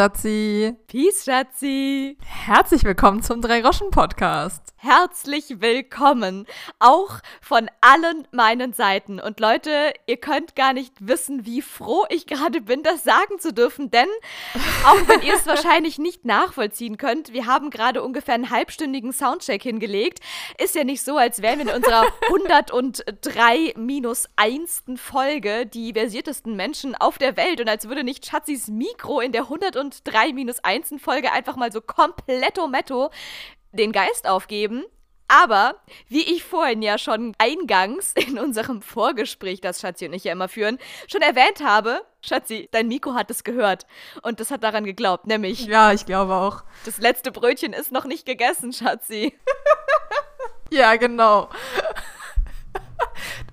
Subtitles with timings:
[0.00, 0.74] Schatzi.
[0.86, 2.16] Peace, Schatzi.
[2.24, 4.72] Herzlich willkommen zum Drei-Roschen-Podcast.
[4.82, 6.46] Herzlich willkommen.
[6.78, 9.20] Auch von allen meinen Seiten.
[9.20, 13.52] Und Leute, ihr könnt gar nicht wissen, wie froh ich gerade bin, das sagen zu
[13.52, 13.90] dürfen.
[13.90, 14.08] Denn,
[14.86, 19.62] auch wenn ihr es wahrscheinlich nicht nachvollziehen könnt, wir haben gerade ungefähr einen halbstündigen Soundcheck
[19.62, 20.20] hingelegt.
[20.56, 24.84] Ist ja nicht so, als wären wir in unserer 103 minus 1.
[24.96, 29.42] Folge die versiertesten Menschen auf der Welt und als würde nicht Schatzis Mikro in der
[29.42, 30.94] 103 minus 1.
[31.02, 33.10] Folge einfach mal so kompletto metto
[33.72, 34.84] den Geist aufgeben.
[35.28, 35.76] Aber,
[36.08, 40.48] wie ich vorhin ja schon eingangs in unserem Vorgespräch, das Schatzi und ich ja immer
[40.48, 43.86] führen, schon erwähnt habe, Schatzi, dein Mikro hat es gehört.
[44.22, 45.66] Und das hat daran geglaubt, nämlich.
[45.66, 46.64] Ja, ich glaube auch.
[46.84, 49.38] Das letzte Brötchen ist noch nicht gegessen, Schatzi.
[50.70, 51.48] ja, genau.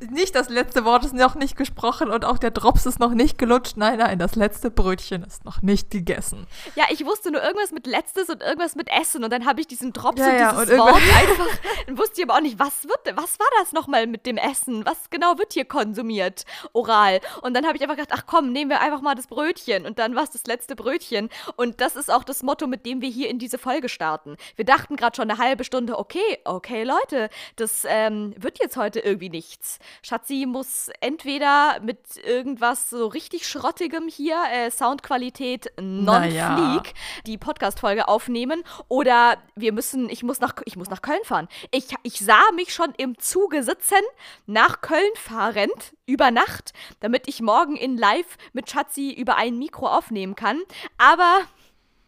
[0.09, 3.37] Nicht das letzte Wort ist noch nicht gesprochen und auch der Drops ist noch nicht
[3.37, 3.77] gelutscht.
[3.77, 6.47] Nein, nein, das letzte Brötchen ist noch nicht gegessen.
[6.75, 9.67] Ja, ich wusste nur irgendwas mit letztes und irgendwas mit Essen und dann habe ich
[9.67, 11.47] diesen Drops ja, und ja, dieses und Wort einfach.
[11.85, 14.85] Dann wusste ich aber auch nicht, was wird, was war das nochmal mit dem Essen?
[14.85, 16.45] Was genau wird hier konsumiert?
[16.73, 17.19] Oral.
[17.41, 19.85] Und dann habe ich einfach gedacht, ach komm, nehmen wir einfach mal das Brötchen.
[19.85, 21.29] Und dann war es das letzte Brötchen.
[21.55, 24.37] Und das ist auch das Motto, mit dem wir hier in diese Folge starten.
[24.55, 28.99] Wir dachten gerade schon eine halbe Stunde, okay, okay, Leute, das ähm, wird jetzt heute
[28.99, 29.79] irgendwie nichts.
[30.01, 36.83] Schatzi muss entweder mit irgendwas so richtig Schrottigem hier, äh, Soundqualität non-fleek, Naja.
[37.25, 41.47] die Podcast-Folge aufnehmen oder wir müssen, ich muss nach, ich muss nach Köln fahren.
[41.71, 44.01] Ich, ich sah mich schon im Zuge sitzen,
[44.45, 49.87] nach Köln fahrend, über Nacht, damit ich morgen in live mit Schatzi über ein Mikro
[49.87, 50.61] aufnehmen kann.
[50.97, 51.41] Aber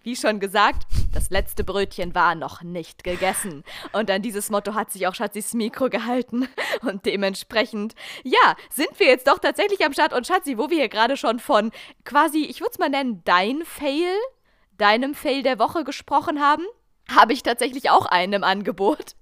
[0.09, 3.63] wie schon gesagt, das letzte Brötchen war noch nicht gegessen.
[3.91, 6.49] Und an dieses Motto hat sich auch Schatzis Mikro gehalten.
[6.81, 7.93] Und dementsprechend,
[8.23, 10.14] ja, sind wir jetzt doch tatsächlich am Start.
[10.14, 11.70] Und Schatzi, wo wir hier gerade schon von
[12.05, 14.15] quasi, ich würde es mal nennen, dein Fail,
[14.80, 16.64] deinem Fail der Woche gesprochen haben,
[17.08, 19.15] habe ich tatsächlich auch einen im Angebot.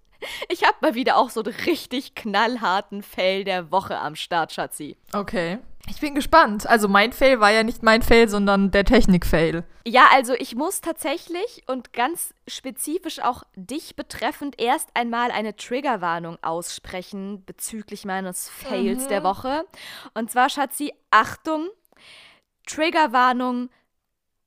[0.48, 4.96] Ich habe mal wieder auch so einen richtig knallharten Fail der Woche am Start, Schatzi.
[5.12, 5.60] Okay.
[5.90, 6.68] Ich bin gespannt.
[6.68, 9.64] Also mein Fail war ja nicht mein Fail, sondern der Technik-Fail.
[9.86, 16.38] Ja, also ich muss tatsächlich und ganz spezifisch auch dich betreffend erst einmal eine Triggerwarnung
[16.42, 19.64] aussprechen bezüglich meines Fails der Woche.
[20.14, 21.68] Und zwar, Schatzi, Achtung,
[22.66, 23.70] Triggerwarnung,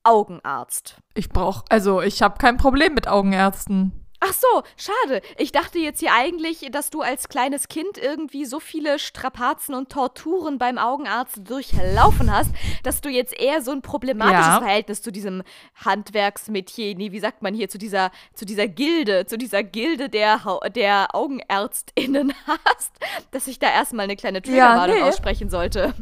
[0.02, 0.96] Augenarzt.
[1.14, 3.99] Ich brauche, also ich habe kein Problem mit Augenärzten.
[4.22, 5.22] Ach so, schade.
[5.38, 9.90] Ich dachte jetzt hier eigentlich, dass du als kleines Kind irgendwie so viele Strapazen und
[9.90, 12.50] Torturen beim Augenarzt durchlaufen hast,
[12.82, 14.60] dass du jetzt eher so ein problematisches Ja.
[14.60, 15.42] Verhältnis zu diesem
[15.84, 20.40] Handwerksmetier, nee, wie sagt man hier, zu dieser, zu dieser Gilde, zu dieser Gilde der,
[20.74, 22.92] der AugenärztInnen hast,
[23.30, 25.02] dass ich da erstmal eine kleine Triggerwarnung nee.
[25.02, 25.94] aussprechen sollte.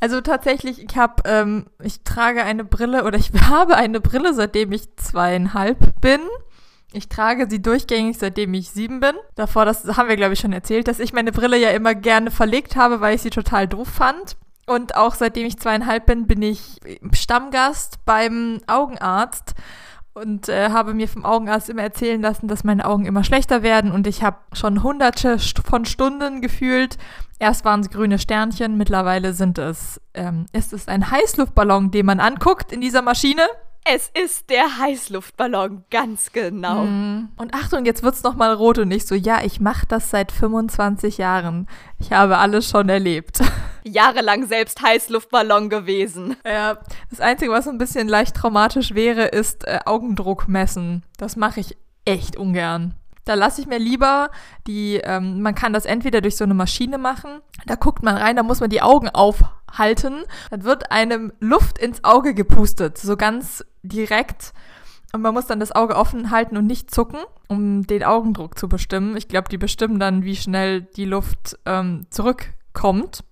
[0.00, 4.72] Also tatsächlich, ich habe, ähm, ich trage eine Brille oder ich habe eine Brille, seitdem
[4.72, 6.20] ich zweieinhalb bin.
[6.96, 9.14] Ich trage sie durchgängig, seitdem ich sieben bin.
[9.34, 12.30] Davor, das haben wir, glaube ich, schon erzählt, dass ich meine Brille ja immer gerne
[12.30, 14.36] verlegt habe, weil ich sie total doof fand.
[14.66, 16.78] Und auch seitdem ich zweieinhalb bin, bin ich
[17.12, 19.54] Stammgast beim Augenarzt
[20.14, 23.90] und äh, habe mir vom Augenarzt immer erzählen lassen, dass meine Augen immer schlechter werden
[23.90, 26.96] und ich habe schon hunderte von Stunden gefühlt.
[27.40, 32.20] Erst waren es grüne Sternchen, mittlerweile sind es, ähm, ist es ein Heißluftballon, den man
[32.20, 33.42] anguckt in dieser Maschine.
[33.86, 36.84] Es ist der Heißluftballon, ganz genau.
[36.84, 37.28] Mhm.
[37.36, 40.32] Und Achtung, jetzt wird's noch mal rot und ich so, ja, ich mache das seit
[40.32, 41.68] 25 Jahren.
[41.98, 43.40] Ich habe alles schon erlebt.
[43.84, 46.34] Jahrelang selbst Heißluftballon gewesen.
[46.46, 46.78] Ja,
[47.10, 51.02] das Einzige, was so ein bisschen leicht traumatisch wäre, ist äh, Augendruck messen.
[51.18, 52.94] Das mache ich echt ungern.
[53.24, 54.30] Da lasse ich mir lieber
[54.66, 58.36] die, ähm, man kann das entweder durch so eine Maschine machen, da guckt man rein,
[58.36, 63.64] da muss man die Augen aufhalten, dann wird einem Luft ins Auge gepustet, so ganz
[63.82, 64.52] direkt.
[65.12, 68.68] Und man muss dann das Auge offen halten und nicht zucken, um den Augendruck zu
[68.68, 69.16] bestimmen.
[69.16, 73.22] Ich glaube, die bestimmen dann, wie schnell die Luft ähm, zurückkommt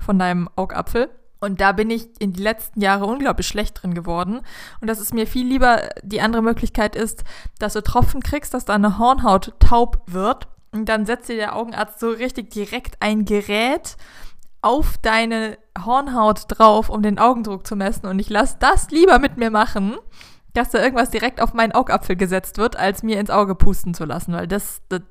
[0.00, 1.08] von deinem Augapfel.
[1.40, 4.40] Und da bin ich in die letzten Jahre unglaublich schlecht drin geworden.
[4.80, 7.24] Und dass es mir viel lieber die andere Möglichkeit ist,
[7.58, 10.48] dass du Tropfen kriegst, dass deine Hornhaut taub wird.
[10.72, 13.96] Und dann setzt dir der Augenarzt so richtig direkt ein Gerät
[14.60, 18.06] auf deine Hornhaut drauf, um den Augendruck zu messen.
[18.06, 19.96] Und ich lasse das lieber mit mir machen,
[20.54, 24.04] dass da irgendwas direkt auf meinen Augapfel gesetzt wird, als mir ins Auge pusten zu
[24.04, 24.32] lassen.
[24.32, 25.02] Weil das, das,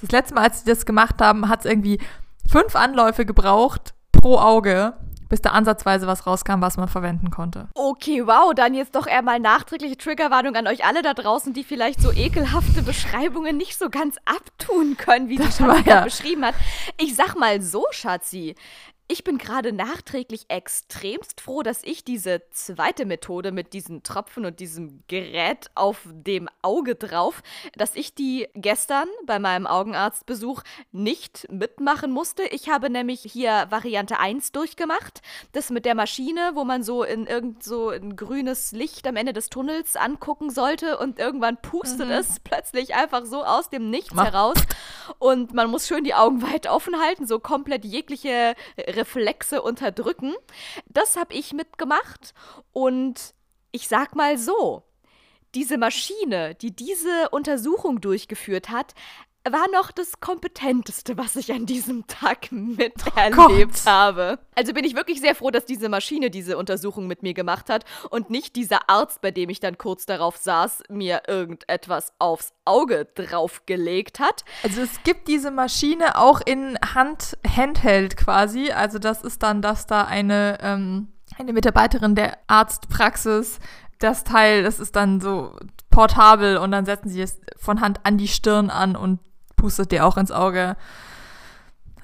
[0.00, 1.98] das letzte Mal, als sie das gemacht haben, hat es irgendwie
[2.50, 4.94] fünf Anläufe gebraucht pro Auge,
[5.32, 7.68] bis da ansatzweise was rauskam, was man verwenden konnte.
[7.74, 11.64] Okay, wow, dann jetzt doch eher mal nachträgliche Triggerwarnung an euch alle da draußen, die
[11.64, 15.88] vielleicht so ekelhafte Beschreibungen nicht so ganz abtun können, wie die Das Schatzi war gerade
[15.88, 16.54] ja- beschrieben hat.
[16.98, 18.54] Ich sag mal so, Schatzi.
[19.12, 24.58] Ich bin gerade nachträglich extremst froh, dass ich diese zweite Methode mit diesen Tropfen und
[24.58, 27.42] diesem Gerät auf dem Auge drauf,
[27.76, 30.62] dass ich die gestern bei meinem Augenarztbesuch
[30.92, 32.44] nicht mitmachen musste.
[32.44, 35.20] Ich habe nämlich hier Variante 1 durchgemacht.
[35.52, 39.34] Das mit der Maschine, wo man so in irgend so ein grünes Licht am Ende
[39.34, 42.14] des Tunnels angucken sollte und irgendwann pustet mhm.
[42.14, 44.24] es plötzlich einfach so aus dem Nichts Mach.
[44.24, 44.56] heraus.
[45.18, 48.54] Und man muss schön die Augen weit offen halten, so komplett jegliche
[49.02, 50.32] Reflexe unterdrücken.
[50.86, 52.34] Das habe ich mitgemacht
[52.72, 53.34] und
[53.72, 54.84] ich sag mal so,
[55.56, 58.94] diese Maschine, die diese Untersuchung durchgeführt hat,
[59.50, 64.38] war noch das Kompetenteste, was ich an diesem Tag miterlebt oh habe.
[64.54, 67.84] Also bin ich wirklich sehr froh, dass diese Maschine diese Untersuchung mit mir gemacht hat
[68.10, 73.06] und nicht dieser Arzt, bei dem ich dann kurz darauf saß, mir irgendetwas aufs Auge
[73.14, 74.44] draufgelegt hat.
[74.62, 78.70] Also es gibt diese Maschine auch in Hand, Handheld quasi.
[78.70, 81.08] Also das ist dann, dass da eine, ähm,
[81.38, 83.58] eine Mitarbeiterin der Arztpraxis
[83.98, 85.56] das Teil, das ist dann so
[85.90, 89.20] portabel und dann setzen sie es von Hand an die Stirn an und
[89.62, 90.76] pustet dir auch ins Auge.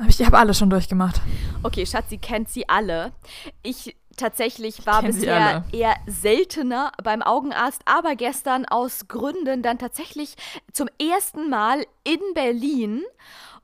[0.07, 1.21] ich habe alle schon durchgemacht.
[1.65, 3.11] Okay, Schatz, sie kennt sie alle.
[3.65, 10.37] Ich tatsächlich war bisher eher seltener beim Augenarzt, aber gestern aus Gründen dann tatsächlich
[10.73, 13.03] zum ersten Mal in Berlin.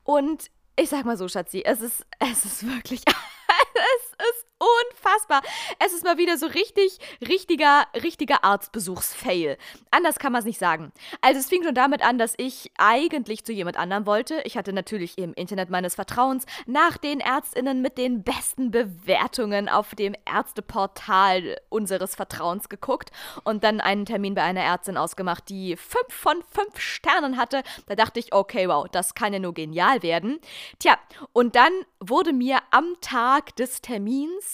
[0.02, 5.42] Und ich sag mal so, Schatzi, es ist, es ist wirklich, es ist unfassbar.
[5.78, 9.58] Es ist mal wieder so richtig, richtiger, richtiger Arztbesuchsfail.
[9.90, 10.92] Anders kann man es nicht sagen.
[11.20, 14.40] Also es fing schon damit an, dass ich eigentlich zu jemand anderem wollte.
[14.44, 19.94] Ich hatte natürlich im Internet meines Vertrauens nach den Ärztinnen mit den besten Bewertungen auf
[19.94, 23.10] dem Ärzteportal unseres Vertrauens geguckt
[23.44, 27.62] und dann einen Termin bei einer Ärztin ausgemacht, die fünf von fünf Sternen hatte.
[27.86, 30.38] Da dachte ich, okay, wow, das kann ja nur genial werden.
[30.78, 30.98] Tja,
[31.32, 34.53] und dann wurde mir am Tag des Termins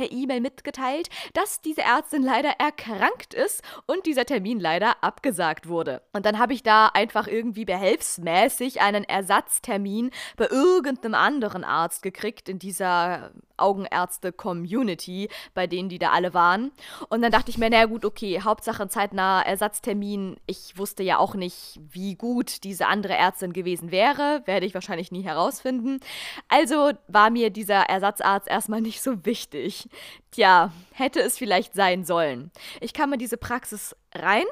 [0.00, 6.00] per E-Mail mitgeteilt, dass diese Ärztin leider erkrankt ist und dieser Termin leider abgesagt wurde.
[6.14, 12.48] Und dann habe ich da einfach irgendwie behelfsmäßig einen Ersatztermin bei irgendeinem anderen Arzt gekriegt
[12.48, 13.30] in dieser
[13.60, 16.72] Augenärzte-Community, bei denen die da alle waren.
[17.10, 20.36] Und dann dachte ich mir, naja gut, okay, Hauptsache zeitnah Ersatztermin.
[20.46, 24.40] Ich wusste ja auch nicht, wie gut diese andere Ärztin gewesen wäre.
[24.46, 26.00] Werde ich wahrscheinlich nie herausfinden.
[26.48, 29.89] Also war mir dieser Ersatzarzt erstmal nicht so wichtig.
[30.30, 32.50] Tja, hätte es vielleicht sein sollen.
[32.80, 34.44] Ich kam in diese Praxis rein.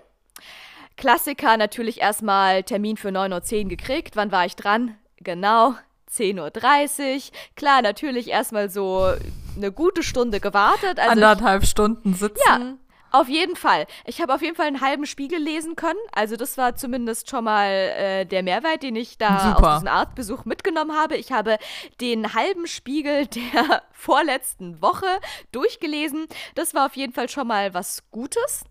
[0.97, 4.17] Klassiker natürlich erstmal Termin für 9.10 Uhr gekriegt.
[4.17, 4.97] Wann war ich dran?
[5.19, 5.75] Genau,
[6.11, 7.23] 10.30 Uhr.
[7.55, 9.13] Klar, natürlich erstmal so
[9.57, 10.99] eine gute Stunde gewartet.
[10.99, 12.41] Also Anderthalb ich, Stunden sitzen.
[12.47, 12.77] Ja,
[13.11, 13.87] auf jeden Fall.
[14.05, 15.99] Ich habe auf jeden Fall einen halben Spiegel lesen können.
[16.13, 19.69] Also das war zumindest schon mal äh, der Mehrwert, den ich da Super.
[19.69, 21.17] aus diesem Artbesuch mitgenommen habe.
[21.17, 21.59] Ich habe
[22.01, 25.07] den halben Spiegel der vorletzten Woche
[25.53, 26.27] durchgelesen.
[26.55, 28.65] Das war auf jeden Fall schon mal was Gutes.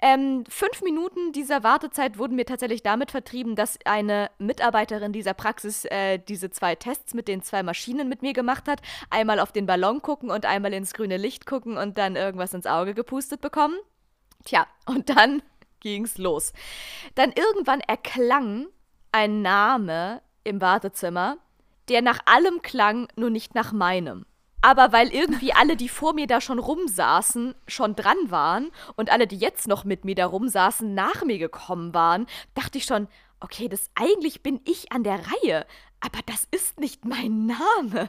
[0.00, 5.84] Ähm, fünf Minuten dieser Wartezeit wurden mir tatsächlich damit vertrieben, dass eine Mitarbeiterin dieser Praxis
[5.84, 8.80] äh, diese zwei Tests mit den zwei Maschinen mit mir gemacht hat.
[9.10, 12.66] Einmal auf den Ballon gucken und einmal ins grüne Licht gucken und dann irgendwas ins
[12.66, 13.76] Auge gepustet bekommen.
[14.44, 15.42] Tja, und dann
[15.80, 16.52] ging's los.
[17.14, 18.66] Dann irgendwann erklang
[19.12, 21.38] ein Name im Wartezimmer,
[21.88, 24.24] der nach allem klang, nur nicht nach meinem.
[24.62, 29.26] Aber weil irgendwie alle, die vor mir da schon rumsaßen, schon dran waren und alle,
[29.26, 33.08] die jetzt noch mit mir da rumsaßen, nach mir gekommen waren, dachte ich schon,
[33.40, 35.66] okay, das eigentlich bin ich an der Reihe,
[36.00, 38.08] aber das ist nicht mein Name.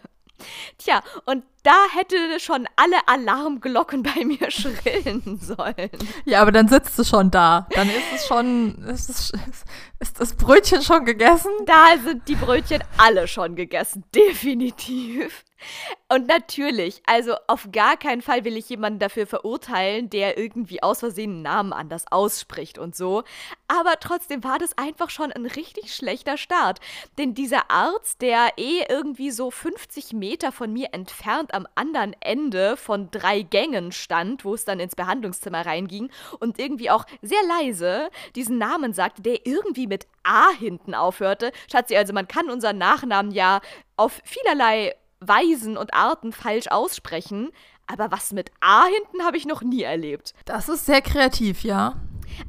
[0.78, 5.90] Tja, und da hätte schon alle Alarmglocken bei mir schrillen sollen.
[6.26, 7.68] Ja, aber dann sitzt du schon da.
[7.72, 9.32] Dann ist es schon, ist, es,
[10.00, 11.52] ist das Brötchen schon gegessen?
[11.66, 15.44] Da sind die Brötchen alle schon gegessen, definitiv.
[16.10, 21.00] Und natürlich, also auf gar keinen Fall will ich jemanden dafür verurteilen, der irgendwie aus
[21.00, 23.24] Versehen einen Namen anders ausspricht und so.
[23.68, 26.80] Aber trotzdem war das einfach schon ein richtig schlechter Start.
[27.18, 32.78] Denn dieser Arzt, der eh irgendwie so 50 Meter von mir entfernt am anderen Ende
[32.78, 38.10] von drei Gängen stand, wo es dann ins Behandlungszimmer reinging und irgendwie auch sehr leise
[38.36, 41.52] diesen Namen sagte, der irgendwie mit A hinten aufhörte.
[41.72, 43.62] Schatzi, also man kann unseren Nachnamen ja
[43.98, 44.96] auf vielerlei
[45.28, 47.52] Weisen und Arten falsch aussprechen.
[47.88, 50.34] Aber was mit A hinten habe ich noch nie erlebt.
[50.46, 51.96] Das ist sehr kreativ, ja.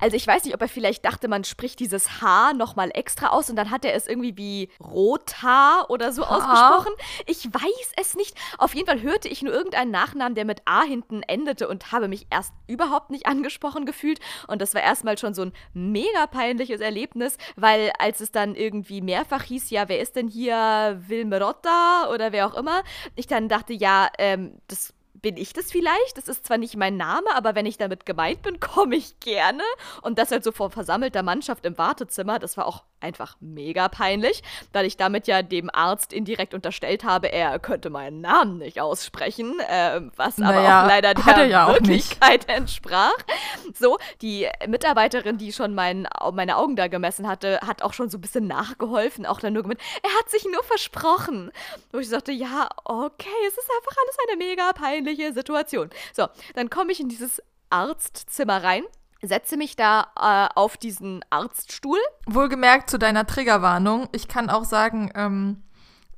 [0.01, 3.51] Also ich weiß nicht, ob er vielleicht dachte, man spricht dieses H nochmal extra aus
[3.51, 6.37] und dann hat er es irgendwie wie Rothaar oder so Ha?
[6.37, 6.93] ausgesprochen.
[7.27, 8.37] Ich weiß es nicht.
[8.59, 12.09] Auf jeden Fall hörte ich nur irgendeinen Nachnamen, der mit A hinten endete und habe
[12.09, 14.21] mich erst überhaupt nicht angesprochen gefühlt.
[14.49, 19.01] Und das war erstmal schon so ein mega peinliches Erlebnis, weil als es dann irgendwie
[19.01, 22.83] mehrfach hieß, ja, wer ist denn hier Wilmerotta oder wer auch immer,
[23.17, 24.95] ich dann dachte, ja, ähm, das
[25.25, 26.19] bin ich das vielleicht?
[26.19, 29.63] Das ist zwar nicht mein Name, aber wenn ich damit gemeint bin, komme ich gerne.
[30.03, 34.43] Und das halt so vor versammelter Mannschaft im Wartezimmer, das war auch einfach mega peinlich,
[34.73, 39.61] weil ich damit ja dem Arzt indirekt unterstellt habe, er könnte meinen Namen nicht aussprechen,
[39.61, 41.69] äh, was aber Naja, auch leider er der ja.
[41.69, 43.17] Wirklichkeit entsprach.
[43.75, 48.19] So, die Mitarbeiterin, die schon mein, meine Augen da gemessen hatte, hat auch schon so
[48.19, 51.51] ein bisschen nachgeholfen, auch dann nur gemeint, er hat sich nur versprochen.
[51.93, 55.91] Wo ich sagte, ja, okay, es ist einfach alles eine mega peinliche Situation.
[56.13, 58.83] So, dann komme ich in dieses Arztzimmer rein,
[59.23, 61.99] setze mich da äh, auf diesen Arztstuhl.
[62.27, 64.09] Wohlgemerkt zu deiner Triggerwarnung.
[64.13, 65.63] Ich kann auch sagen, ähm,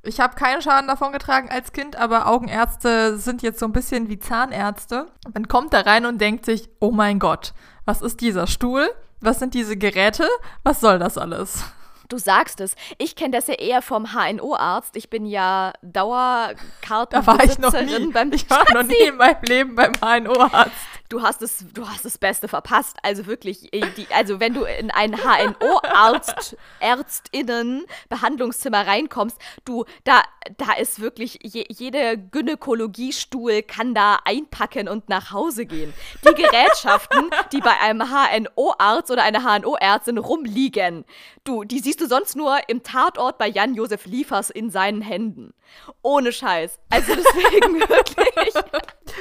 [0.03, 4.09] ich habe keinen Schaden davon getragen als Kind, aber Augenärzte sind jetzt so ein bisschen
[4.09, 5.07] wie Zahnärzte.
[5.33, 7.53] Man kommt da rein und denkt sich, oh mein Gott,
[7.85, 8.89] was ist dieser Stuhl?
[9.19, 10.27] Was sind diese Geräte?
[10.63, 11.63] Was soll das alles?
[12.09, 12.75] Du sagst es.
[12.97, 14.95] Ich kenne das ja eher vom HNO-Arzt.
[14.95, 17.19] Ich bin ja Dauerkarten.
[17.19, 18.11] Da war ich noch nie.
[18.11, 20.73] Beim ich war noch nie in meinem Leben beim HNO-Arzt.
[21.09, 22.97] Du hast es, du hast das Beste verpasst.
[23.01, 30.21] Also wirklich, die, also wenn du in ein HNO-Arzt, Ärztinnen Behandlungszimmer reinkommst, du, da,
[30.57, 35.93] da ist wirklich je, jede Gynäkologiestuhl kann da einpacken und nach Hause gehen.
[36.23, 41.05] Die Gerätschaften, die bei einem HNO-Arzt oder einer HNO-Ärztin rumliegen,
[41.43, 45.53] du, die siehst du sonst nur im Tatort bei Jan-Josef Liefers in seinen Händen.
[46.01, 46.79] Ohne Scheiß.
[46.89, 48.53] Also deswegen wirklich.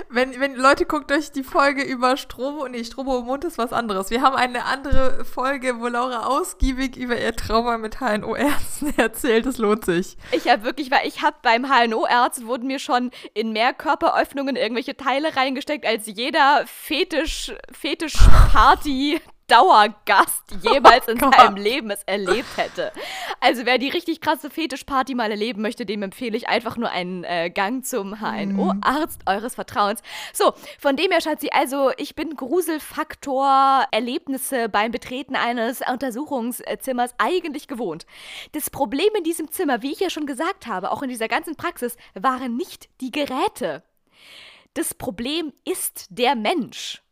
[0.09, 3.73] Wenn, wenn Leute guckt euch die Folge über Strobo, nee, Strobo im Mund ist was
[3.73, 4.11] anderes.
[4.11, 9.47] Wir haben eine andere Folge, wo Laura ausgiebig über ihr Trauma mit HNO-Ärzten erzählt.
[9.47, 10.17] Es lohnt sich.
[10.33, 14.97] Ich habe wirklich, weil ich habe beim HNO-Arzt wurden mir schon in mehr Körperöffnungen irgendwelche
[14.97, 21.37] Teile reingesteckt, als jeder Fetisch, Fetisch-Party Dauergast jemals in Oh Gott.
[21.37, 22.93] seinem Leben es erlebt hätte.
[23.41, 27.23] Also wer die richtig krasse Fetischparty mal erleben möchte, dem empfehle ich einfach nur einen
[27.25, 30.03] äh, Gang zum HNO-Arzt eures Vertrauens.
[30.33, 37.69] So, von dem her, Schatzi, also ich bin Gruselfaktor Erlebnisse beim Betreten eines Untersuchungszimmers eigentlich
[37.69, 38.07] gewohnt.
[38.53, 41.57] Das Problem in diesem Zimmer, wie ich ja schon gesagt habe, auch in dieser ganzen
[41.57, 43.83] Praxis, waren nicht die Geräte.
[44.75, 47.03] Das Problem ist der Mensch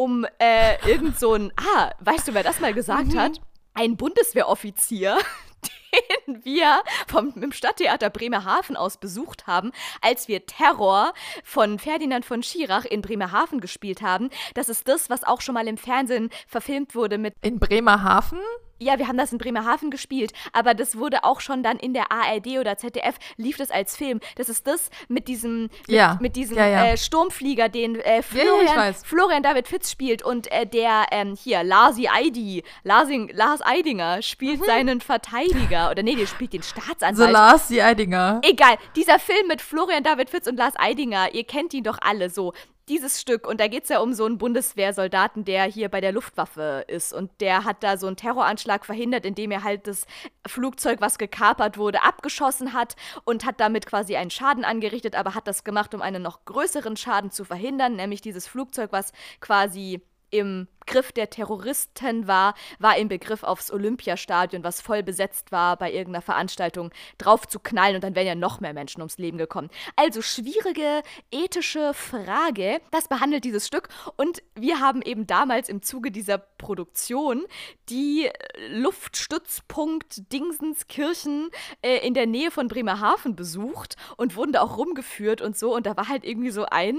[0.00, 3.38] um äh, irgend so ein, ah, weißt du, wer das mal gesagt hat?
[3.74, 5.18] Ein Bundeswehroffizier,
[6.26, 11.12] den wir vom im Stadttheater Bremerhaven aus besucht haben, als wir Terror
[11.44, 14.30] von Ferdinand von Schirach in Bremerhaven gespielt haben.
[14.54, 18.40] Das ist das, was auch schon mal im Fernsehen verfilmt wurde mit In Bremerhaven?
[18.80, 22.10] Ja, wir haben das in Bremerhaven gespielt, aber das wurde auch schon dann in der
[22.10, 24.20] ARD oder ZDF lief das als Film.
[24.36, 26.18] Das ist das mit diesem mit, Ja.
[26.20, 26.84] mit diesem Ja, ja.
[26.86, 28.94] Äh, Sturmflieger, den äh, Florian.
[28.94, 34.22] Florian David Fitz spielt und äh, der ähm, hier Larsi Eidi, Larsing, Lars Eidinger Mhm.
[34.22, 37.30] spielt seinen Verteidiger oder nee, der spielt den Staatsanwalt.
[37.32, 38.40] Lars die Eidinger.
[38.42, 42.30] Egal, dieser Film mit Florian David Fitz und Lars Eidinger, ihr kennt ihn doch alle
[42.30, 42.52] so.
[42.90, 46.10] Dieses Stück, und da geht es ja um so einen Bundeswehrsoldaten, der hier bei der
[46.10, 47.12] Luftwaffe ist.
[47.12, 50.06] Und der hat da so einen Terroranschlag verhindert, indem er halt das
[50.44, 55.46] Flugzeug, was gekapert wurde, abgeschossen hat und hat damit quasi einen Schaden angerichtet, aber hat
[55.46, 60.68] das gemacht, um einen noch größeren Schaden zu verhindern, nämlich dieses Flugzeug, was quasi im
[60.86, 66.22] Griff der Terroristen war, war im Begriff aufs Olympiastadion, was voll besetzt war, bei irgendeiner
[66.22, 69.70] Veranstaltung drauf zu knallen und dann wären ja noch mehr Menschen ums Leben gekommen.
[69.94, 73.88] Also schwierige ethische Frage, das behandelt dieses Stück.
[74.16, 77.44] Und wir haben eben damals im Zuge dieser Produktion
[77.88, 78.32] die äh,
[78.68, 81.50] Luftstützpunkt Dingsenskirchen
[81.82, 85.74] äh, in der Nähe von Bremerhaven besucht und wurden da auch rumgeführt und so.
[85.74, 86.98] Und da war halt irgendwie so ein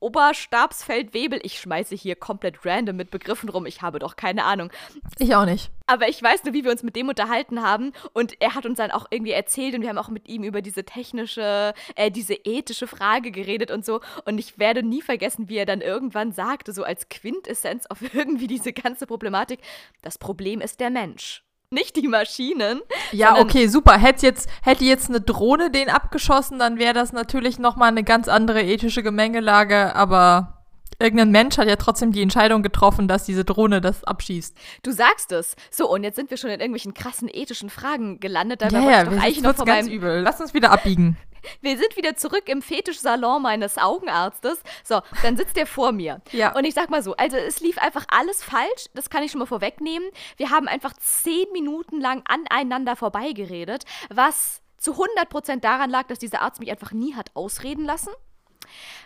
[0.00, 1.40] Oberstabsfeldwebel.
[1.42, 3.66] Ich schmeiße hier komplett random mit Begriffen rum.
[3.66, 4.70] Ich habe doch keine Ahnung.
[5.18, 5.70] Ich auch nicht.
[5.86, 7.92] Aber ich weiß nur, wie wir uns mit dem unterhalten haben.
[8.12, 10.62] Und er hat uns dann auch irgendwie erzählt und wir haben auch mit ihm über
[10.62, 14.00] diese technische, äh, diese ethische Frage geredet und so.
[14.24, 18.46] Und ich werde nie vergessen, wie er dann irgendwann sagte, so als Quintessenz auf irgendwie
[18.46, 19.60] diese ganze Problematik,
[20.02, 21.42] das Problem ist der Mensch.
[21.70, 22.80] Nicht die Maschinen.
[23.12, 23.98] Ja, okay, super.
[23.98, 28.26] Hätte jetzt, hätte jetzt eine Drohne den abgeschossen, dann wäre das natürlich nochmal eine ganz
[28.28, 30.57] andere ethische Gemengelage, aber
[30.98, 34.56] irgendein Mensch hat ja trotzdem die Entscheidung getroffen, dass diese Drohne das abschießt.
[34.82, 35.54] Du sagst es.
[35.70, 38.62] So, und jetzt sind wir schon in irgendwelchen krassen ethischen Fragen gelandet.
[38.62, 40.20] Dabei ja, ja, wir eigentlich noch ganz übel.
[40.20, 41.16] Lass uns wieder abbiegen.
[41.60, 44.60] Wir sind wieder zurück im Fetischsalon meines Augenarztes.
[44.82, 46.20] So, dann sitzt der vor mir.
[46.32, 46.54] Ja.
[46.54, 48.86] Und ich sag mal so, also es lief einfach alles falsch.
[48.94, 50.06] Das kann ich schon mal vorwegnehmen.
[50.36, 56.42] Wir haben einfach zehn Minuten lang aneinander vorbeigeredet, was zu 100% daran lag, dass dieser
[56.42, 58.10] Arzt mich einfach nie hat ausreden lassen.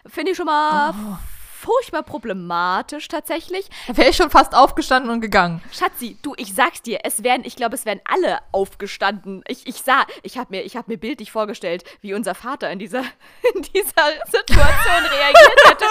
[0.07, 1.17] Finde ich schon mal oh
[1.63, 3.69] furchtbar problematisch tatsächlich.
[3.87, 5.63] Da wäre ich schon fast aufgestanden und gegangen.
[5.73, 9.45] Schatzi, du, ich sag's dir, es wären, ich glaube, es wären alle aufgestanden.
[9.47, 13.01] Ich, ich sah, ich habe mir, hab mir bildlich vorgestellt, wie unser Vater in dieser,
[13.55, 15.85] in dieser Situation reagiert hätte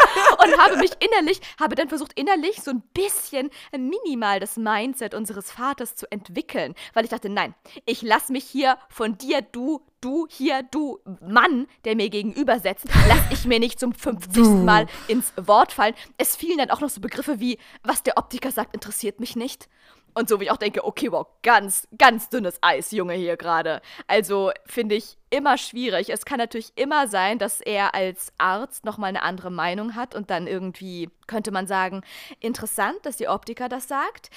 [0.44, 5.52] und habe mich innerlich, habe dann versucht, innerlich so ein bisschen minimal das Mindset unseres
[5.52, 10.28] Vaters zu entwickeln, weil ich dachte, nein, ich lass mich hier von dir, du, du
[10.30, 14.44] hier, du Mann, der mir gegenüber sitzt, lass ich mir nicht zum 50.
[14.66, 15.94] Mal ins Wort fallen.
[16.18, 19.70] Es fielen dann auch noch so Begriffe wie, was der Optiker sagt, interessiert mich nicht.
[20.14, 23.82] Und so wie ich auch denke, okay, wow, ganz, ganz dünnes Eis, Junge, hier gerade.
[24.08, 26.10] Also finde ich immer schwierig.
[26.10, 30.30] Es kann natürlich immer sein, dass er als Arzt nochmal eine andere Meinung hat und
[30.30, 32.02] dann irgendwie könnte man sagen,
[32.42, 34.30] interessant, dass die Optiker das sagt.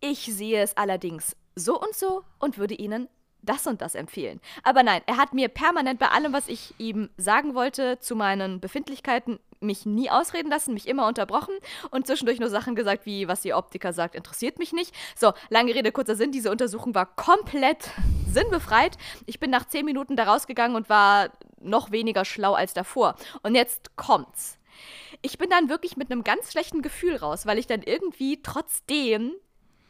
[0.00, 3.08] Ich sehe es allerdings so und so und würde Ihnen
[3.46, 4.40] das und das empfehlen.
[4.62, 8.60] Aber nein, er hat mir permanent bei allem, was ich ihm sagen wollte, zu meinen
[8.60, 11.54] Befindlichkeiten mich nie ausreden lassen, mich immer unterbrochen
[11.90, 14.94] und zwischendurch nur Sachen gesagt, wie was die Optiker sagt, interessiert mich nicht.
[15.16, 17.90] So, lange Rede, kurzer Sinn, diese Untersuchung war komplett
[18.30, 18.98] sinnbefreit.
[19.24, 23.16] Ich bin nach zehn Minuten da rausgegangen und war noch weniger schlau als davor.
[23.42, 24.58] Und jetzt kommt's.
[25.22, 29.32] Ich bin dann wirklich mit einem ganz schlechten Gefühl raus, weil ich dann irgendwie trotzdem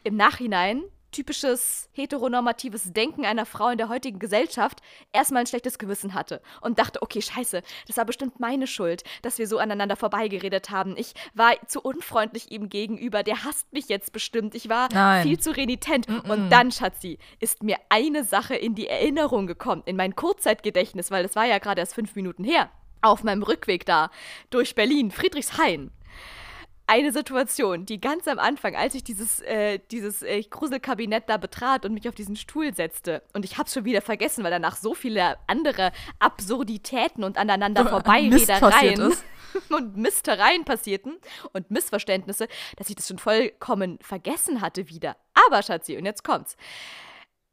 [0.03, 6.13] im Nachhinein typisches heteronormatives Denken einer Frau in der heutigen Gesellschaft erstmal ein schlechtes Gewissen
[6.13, 10.69] hatte und dachte, okay, scheiße, das war bestimmt meine Schuld, dass wir so aneinander vorbeigeredet
[10.69, 10.95] haben.
[10.97, 14.55] Ich war zu unfreundlich ihm gegenüber, der hasst mich jetzt bestimmt.
[14.55, 15.23] Ich war Nein.
[15.23, 16.07] viel zu renitent.
[16.07, 16.31] Mm -mm.
[16.31, 21.23] Und dann, Schatzi, ist mir eine Sache in die Erinnerung gekommen, in mein Kurzzeitgedächtnis, weil
[21.23, 22.69] das war ja gerade erst fünf Minuten her.
[23.01, 24.09] Auf meinem Rückweg da
[24.49, 25.91] durch Berlin, Friedrichshain
[26.87, 31.85] eine Situation, die ganz am Anfang, als ich dieses, äh, dieses äh, Gruselkabinett da betrat
[31.85, 34.93] und mich auf diesen Stuhl setzte, und ich hab's schon wieder vergessen, weil danach so
[34.93, 39.13] viele andere Absurditäten und aneinander Vorbeiredereien
[39.69, 41.17] und Mistereien passierten
[41.51, 45.17] und Missverständnisse, dass ich das schon vollkommen vergessen hatte wieder.
[45.47, 46.55] Aber, Schatzi, und jetzt kommt's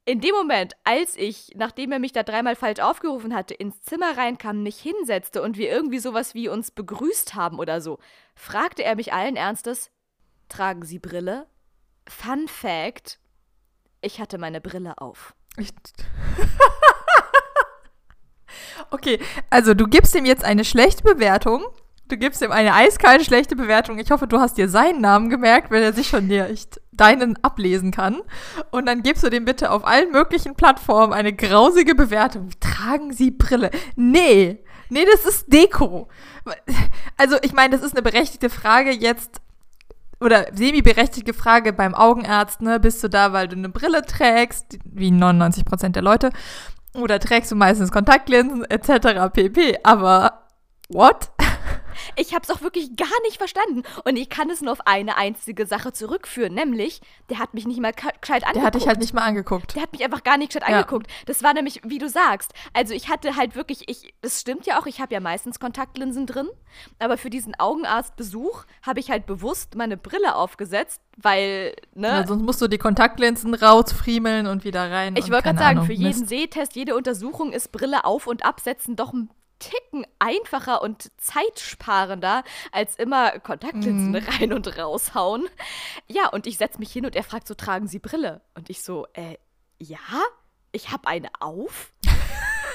[0.06, 4.16] in dem Moment, als ich, nachdem er mich da dreimal falsch aufgerufen hatte, ins Zimmer
[4.16, 7.98] reinkam, mich hinsetzte und wir irgendwie sowas wie uns begrüßt haben oder so,
[8.34, 9.90] fragte er mich allen Ernstes:
[10.48, 11.46] Tragen Sie Brille?
[12.06, 13.18] Fun Fact:
[14.02, 15.34] Ich hatte meine Brille auf.
[15.56, 15.70] Ich
[18.90, 21.64] okay, also du gibst ihm jetzt eine schlechte Bewertung
[22.06, 23.98] Du gibst ihm eine eiskalte schlechte Bewertung.
[23.98, 27.90] Ich hoffe, du hast dir seinen Namen gemerkt, wenn er sich schon nicht deinen ablesen
[27.90, 28.20] kann.
[28.70, 32.50] Und dann gibst du dem bitte auf allen möglichen Plattformen eine grausige Bewertung.
[32.60, 33.70] Tragen Sie Brille?
[33.96, 36.08] Nee, nee, das ist Deko.
[37.16, 39.40] Also, ich meine, das ist eine berechtigte Frage jetzt
[40.20, 42.80] oder semi-berechtigte Frage beim Augenarzt, ne?
[42.80, 46.30] Bist du da, weil du eine Brille trägst, wie 99% der Leute,
[46.94, 49.32] oder trägst du meistens Kontaktlinsen etc.
[49.32, 49.78] pp.
[49.82, 50.46] Aber
[50.88, 51.33] what?
[52.16, 53.82] Ich habe es auch wirklich gar nicht verstanden.
[54.04, 57.80] Und ich kann es nur auf eine einzige Sache zurückführen, nämlich, der hat mich nicht
[57.80, 58.56] mal gescheit angeguckt.
[58.56, 59.74] Der hat dich halt nicht mal angeguckt.
[59.74, 60.76] Der hat mich einfach gar nicht gescheit ja.
[60.76, 61.06] angeguckt.
[61.26, 62.52] Das war nämlich, wie du sagst.
[62.72, 66.26] Also ich hatte halt wirklich, ich, das stimmt ja auch, ich habe ja meistens Kontaktlinsen
[66.26, 66.48] drin.
[66.98, 72.08] Aber für diesen Augenarztbesuch habe ich halt bewusst meine Brille aufgesetzt, weil, ne?
[72.08, 75.16] Ja, sonst musst du die Kontaktlinsen rausfriemeln und wieder rein.
[75.16, 76.28] Ich wollte gerade sagen, Ahnung, für jeden Mist.
[76.28, 79.30] Sehtest, jede Untersuchung ist Brille auf- und absetzen doch ein
[79.64, 84.16] Ticken einfacher und zeitsparender, als immer Kontaktlinsen mhm.
[84.16, 85.48] rein und raushauen.
[86.06, 88.42] Ja, und ich setze mich hin und er fragt so, tragen Sie Brille?
[88.54, 89.36] Und ich so, äh,
[89.78, 89.98] ja,
[90.72, 91.92] ich habe eine auf.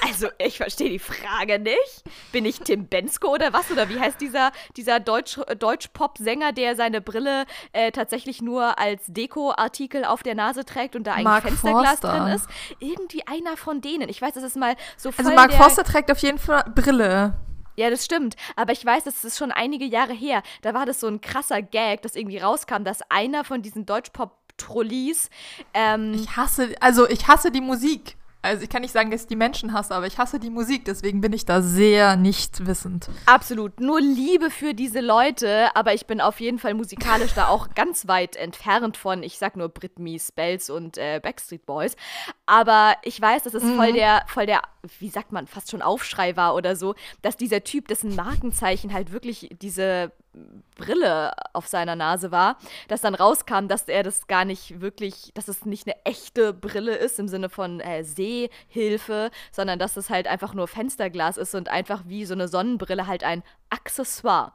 [0.06, 2.02] Also, ich verstehe die Frage nicht.
[2.32, 3.70] Bin ich Tim Bensko oder was?
[3.70, 10.04] Oder wie heißt dieser, dieser Deutsch, Deutsch-Pop-Sänger, der seine Brille äh, tatsächlich nur als Deko-Artikel
[10.04, 12.18] auf der Nase trägt und da eigentlich Mark Fensterglas Forster.
[12.18, 12.46] drin ist?
[12.78, 14.08] Irgendwie einer von denen.
[14.08, 17.34] Ich weiß, das ist mal so voll Also, Mark Forster trägt auf jeden Fall Brille.
[17.76, 18.36] Ja, das stimmt.
[18.56, 20.42] Aber ich weiß, das ist schon einige Jahre her.
[20.62, 24.36] Da war das so ein krasser Gag, das irgendwie rauskam, dass einer von diesen Deutsch-Pop
[24.60, 25.30] Trolleys.
[25.72, 28.16] Ähm, ich hasse, also ich hasse die Musik.
[28.42, 30.86] Also ich kann nicht sagen, dass ich die Menschen hasse, aber ich hasse die Musik,
[30.86, 33.10] deswegen bin ich da sehr nicht wissend.
[33.26, 33.80] Absolut.
[33.80, 38.08] Nur Liebe für diese Leute, aber ich bin auf jeden Fall musikalisch da auch ganz
[38.08, 41.96] weit entfernt von, ich sag nur Britney Spells und äh, Backstreet Boys.
[42.46, 43.76] Aber ich weiß, dass es mhm.
[43.76, 44.62] voll der, voll der,
[44.98, 49.12] wie sagt man, fast schon Aufschrei war oder so, dass dieser Typ, dessen Markenzeichen halt
[49.12, 50.12] wirklich diese
[50.76, 52.56] Brille auf seiner Nase war,
[52.88, 56.94] dass dann rauskam, dass er das gar nicht wirklich, dass es nicht eine echte Brille
[56.94, 61.68] ist im Sinne von äh, Sehhilfe, sondern dass es halt einfach nur Fensterglas ist und
[61.68, 64.52] einfach wie so eine Sonnenbrille halt ein Accessoire.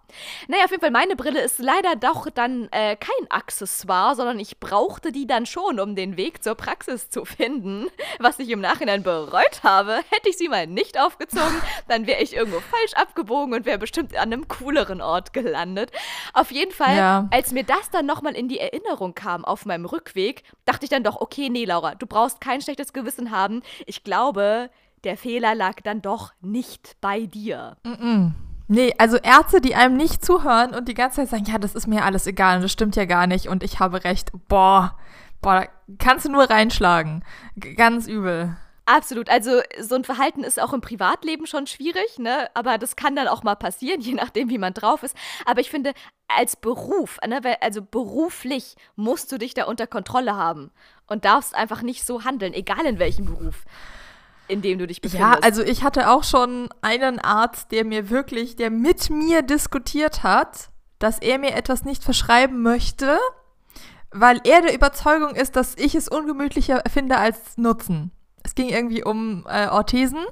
[0.48, 4.60] Naja, auf jeden Fall, meine Brille ist leider doch dann äh, kein Accessoire, sondern ich
[4.60, 7.88] brauchte die dann schon, um den Weg zur Praxis zu finden,
[8.20, 9.96] was ich im Nachhinein bereut habe.
[10.10, 14.16] Hätte ich sie mal nicht aufgezogen, dann wäre ich irgendwo falsch abgebogen und wäre bestimmt
[14.16, 15.92] an einem cooleren Ort gelandet.
[16.34, 17.28] Auf jeden Fall, ja.
[17.32, 21.04] als mir das dann nochmal in die Erinnerung kam auf meinem Rückweg, dachte ich dann
[21.04, 23.64] doch, okay, nee, Laura, du brauchst kein schlechtes Gewissen haben.
[23.86, 24.70] Ich glaube,
[25.04, 27.78] der Fehler lag dann doch nicht bei dir.
[27.84, 28.32] Mm -mm.
[28.68, 31.88] Nee, also Ärzte, die einem nicht zuhören und die ganze Zeit sagen, ja, das ist
[31.88, 34.32] mir alles egal und das stimmt ja gar nicht und ich habe recht.
[34.48, 34.98] Boah,
[35.42, 35.68] boah,
[36.00, 37.24] kannst du nur reinschlagen.
[37.56, 38.58] G ganz übel.
[38.86, 39.30] Absolut.
[39.30, 42.50] Also so ein Verhalten ist auch im Privatleben schon schwierig, ne?
[42.54, 45.16] Aber das kann dann auch mal passieren, je nachdem, wie man drauf ist.
[45.46, 45.94] Aber ich finde,
[46.28, 50.72] als Beruf, ne, also beruflich musst du dich da unter Kontrolle haben
[51.08, 53.64] und darfst einfach nicht so handeln, egal in welchem Beruf
[54.48, 55.34] in dem du dich befindest.
[55.34, 60.24] Ja, also ich hatte auch schon einen Arzt, der mir wirklich, der mit mir diskutiert
[60.24, 63.18] hat, dass er mir etwas nicht verschreiben möchte,
[64.12, 68.12] weil er der Überzeugung ist, dass ich es ungemütlicher finde als Nutzen.
[68.44, 70.24] Es ging irgendwie um äh, Orthesen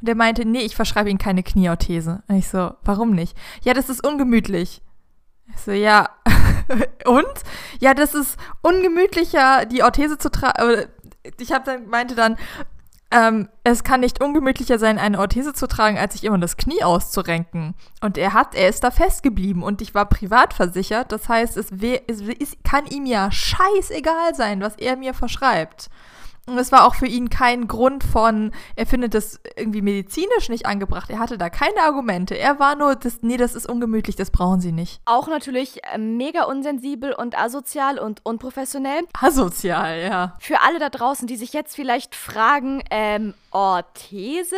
[0.00, 2.22] und er meinte, nee, ich verschreibe Ihnen keine Knieorthese.
[2.26, 3.36] Und ich so, warum nicht?
[3.62, 4.82] Ja, das ist ungemütlich.
[5.54, 6.08] Ich so, ja.
[7.06, 7.26] und?
[7.78, 10.86] Ja, das ist ungemütlicher, die Orthese zu tragen.
[11.38, 12.36] Ich habe dann meinte dann,
[13.10, 16.84] ähm, es kann nicht ungemütlicher sein, eine Orthese zu tragen, als sich immer das Knie
[16.84, 17.74] auszurenken.
[18.00, 21.10] Und er hat, er ist da festgeblieben und ich war privat versichert.
[21.10, 25.90] Das heißt, es, es, es kann ihm ja scheißegal sein, was er mir verschreibt.
[26.46, 30.66] Und es war auch für ihn kein Grund von, er findet das irgendwie medizinisch nicht
[30.66, 31.10] angebracht.
[31.10, 32.36] Er hatte da keine Argumente.
[32.36, 35.00] Er war nur, das, nee, das ist ungemütlich, das brauchen sie nicht.
[35.04, 39.02] Auch natürlich äh, mega unsensibel und asozial und unprofessionell.
[39.12, 40.36] Asozial, ja.
[40.40, 44.56] Für alle da draußen, die sich jetzt vielleicht fragen, ähm, Orthese?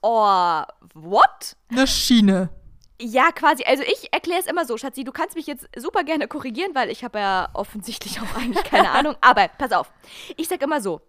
[0.00, 1.56] Or what?
[1.70, 2.50] Eine Schiene.
[3.00, 3.62] Ja, quasi.
[3.64, 6.90] Also ich erkläre es immer so, Schatzi, du kannst mich jetzt super gerne korrigieren, weil
[6.90, 9.14] ich habe ja offensichtlich auch eigentlich keine Ahnung.
[9.20, 9.92] Aber pass auf,
[10.36, 11.00] ich sage immer so,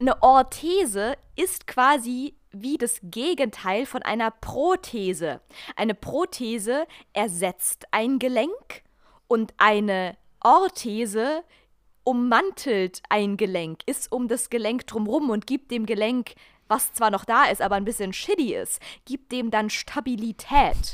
[0.00, 5.40] eine Orthese ist quasi wie das Gegenteil von einer Prothese.
[5.76, 8.82] Eine Prothese ersetzt ein Gelenk
[9.28, 11.44] und eine Orthese
[12.04, 16.34] ummantelt ein Gelenk, ist um das Gelenk drumrum und gibt dem Gelenk
[16.72, 20.76] was zwar noch da ist, aber ein bisschen shitty ist, gibt dem dann Stabilität.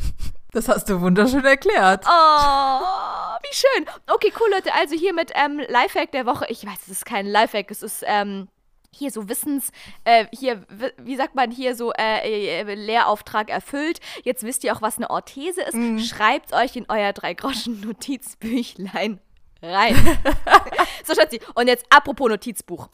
[0.50, 2.06] Das hast du wunderschön erklärt.
[2.06, 2.80] Oh,
[3.42, 3.84] wie schön.
[4.06, 4.72] Okay, cool, Leute.
[4.72, 6.46] Also hier mit ähm, Lifehack der Woche.
[6.48, 8.48] Ich weiß, es ist kein Lifehack, es ist ähm,
[8.90, 9.72] hier so Wissens,
[10.04, 10.64] äh, hier,
[10.96, 14.00] wie sagt man hier so, äh, äh, Lehrauftrag erfüllt.
[14.24, 15.74] Jetzt wisst ihr auch, was eine Orthese ist.
[15.74, 15.98] Mhm.
[15.98, 19.20] Schreibt euch in euer Drei-Groschen-Notizbüchlein
[19.62, 19.94] rein.
[21.04, 21.40] so, Schatzi.
[21.54, 22.88] Und jetzt apropos Notizbuch.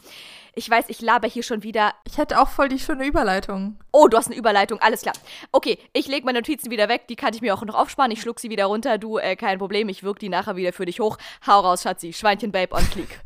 [0.56, 1.94] Ich weiß, ich laber hier schon wieder.
[2.04, 3.78] Ich hätte auch voll die schöne Überleitung.
[3.90, 5.14] Oh, du hast eine Überleitung, alles klar.
[5.50, 8.12] Okay, ich lege meine Notizen wieder weg, die kann ich mir auch noch aufsparen.
[8.12, 8.98] Ich schluck sie wieder runter.
[8.98, 11.18] Du, äh, kein Problem, ich wirke die nachher wieder für dich hoch.
[11.46, 12.12] Hau raus, Schatzi.
[12.12, 13.20] Schweinchen Babe on Click.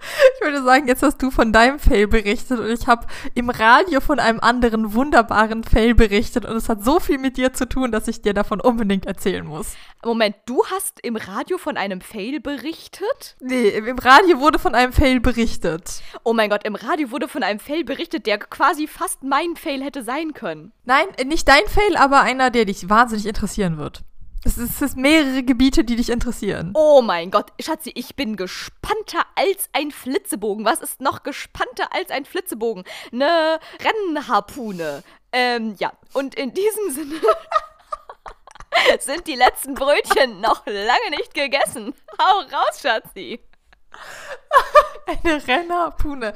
[0.34, 4.00] Ich würde sagen, jetzt hast du von deinem Fail berichtet und ich habe im Radio
[4.00, 7.92] von einem anderen wunderbaren Fail berichtet und es hat so viel mit dir zu tun,
[7.92, 9.74] dass ich dir davon unbedingt erzählen muss.
[10.04, 13.36] Moment, du hast im Radio von einem Fail berichtet?
[13.40, 16.02] Nee, im Radio wurde von einem Fail berichtet.
[16.24, 19.82] Oh mein Gott, im Radio wurde von einem Fail berichtet, der quasi fast mein Fail
[19.82, 20.72] hätte sein können.
[20.84, 24.02] Nein, nicht dein Fail, aber einer, der dich wahnsinnig interessieren wird.
[24.42, 26.72] Es ist mehrere Gebiete, die dich interessieren.
[26.74, 30.64] Oh mein Gott, Schatzi, ich bin gespannter als ein Flitzebogen.
[30.64, 32.84] Was ist noch gespannter als ein Flitzebogen?
[33.12, 35.02] Eine Rennharpune.
[35.32, 35.92] Ähm, ja.
[36.14, 37.20] Und in diesem Sinne
[39.00, 41.94] sind die letzten Brötchen noch lange nicht gegessen.
[42.18, 43.40] Hau raus, Schatzi.
[45.06, 46.32] Eine Rennharpune.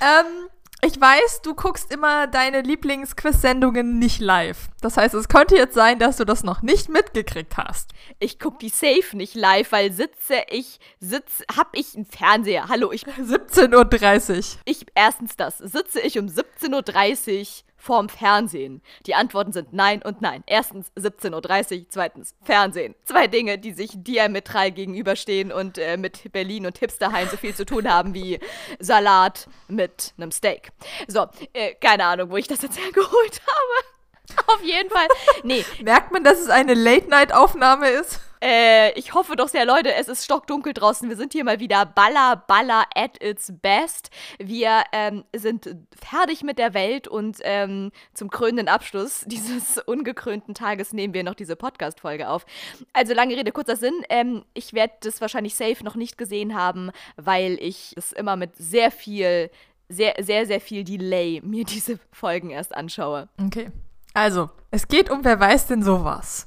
[0.00, 0.48] Ähm,
[0.86, 4.68] ich weiß, du guckst immer deine Lieblingsquiz-Sendungen nicht live.
[4.82, 7.92] Das heißt, es könnte jetzt sein, dass du das noch nicht mitgekriegt hast.
[8.18, 12.68] Ich guck die safe nicht live, weil sitze ich, sitz, hab ich einen Fernseher.
[12.68, 13.04] Hallo, ich.
[13.06, 14.60] 17.30 Uhr.
[14.66, 17.46] Ich, erstens das, sitze ich um 17.30 Uhr
[17.84, 18.82] vorm Fernsehen?
[19.06, 20.42] Die Antworten sind nein und nein.
[20.46, 22.94] Erstens 17.30 Uhr, zweitens Fernsehen.
[23.04, 27.66] Zwei Dinge, die sich diametral gegenüberstehen und äh, mit Berlin und Hipsterhain so viel zu
[27.66, 28.40] tun haben wie
[28.78, 30.70] Salat mit einem Steak.
[31.06, 34.46] So, äh, keine Ahnung, wo ich das jetzt hergeholt habe.
[34.46, 35.06] Auf jeden Fall.
[35.42, 35.64] Nee.
[35.82, 38.20] Merkt man, dass es eine Late-Night-Aufnahme ist?
[38.44, 41.08] Äh, ich hoffe doch sehr, Leute, es ist stockdunkel draußen.
[41.08, 44.10] Wir sind hier mal wieder baller, baller at its best.
[44.38, 50.92] Wir ähm, sind fertig mit der Welt und ähm, zum krönenden Abschluss dieses ungekrönten Tages
[50.92, 52.44] nehmen wir noch diese Podcast-Folge auf.
[52.92, 53.94] Also lange Rede, kurzer Sinn.
[54.10, 58.56] Ähm, ich werde das wahrscheinlich safe noch nicht gesehen haben, weil ich es immer mit
[58.56, 59.50] sehr viel
[59.88, 63.28] sehr, sehr, sehr viel Delay mir diese Folgen erst anschaue.
[63.42, 63.70] Okay.
[64.14, 66.46] Also, es geht um Wer weiß denn sowas?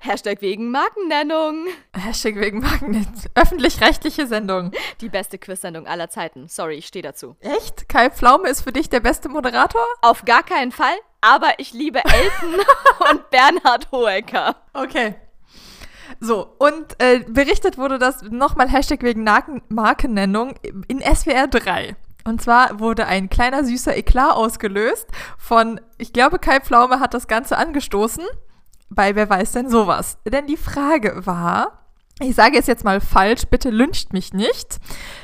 [0.00, 1.66] Hashtag wegen Markennennung.
[1.94, 3.14] Hashtag wegen Markennennung.
[3.34, 4.72] Öffentlich-rechtliche Sendung.
[5.00, 6.48] Die beste Quiz-Sendung aller Zeiten.
[6.48, 7.34] Sorry, ich stehe dazu.
[7.40, 7.88] Echt?
[7.88, 9.80] Kai Pflaume ist für dich der beste Moderator?
[10.02, 12.60] Auf gar keinen Fall, aber ich liebe Elton
[13.10, 14.56] und Bernhard Hoeker.
[14.74, 15.14] Okay.
[16.20, 19.24] So, und äh, berichtet wurde das nochmal Hashtag wegen
[19.70, 20.56] Markennennung
[20.88, 21.96] in SWR 3.
[22.28, 25.06] Und zwar wurde ein kleiner süßer Eklat ausgelöst
[25.38, 28.22] von, ich glaube, Kai Pflaume hat das Ganze angestoßen.
[28.90, 30.18] Bei wer weiß denn sowas?
[30.26, 31.86] Denn die Frage war,
[32.20, 34.78] ich sage es jetzt mal falsch, bitte lyncht mich nicht,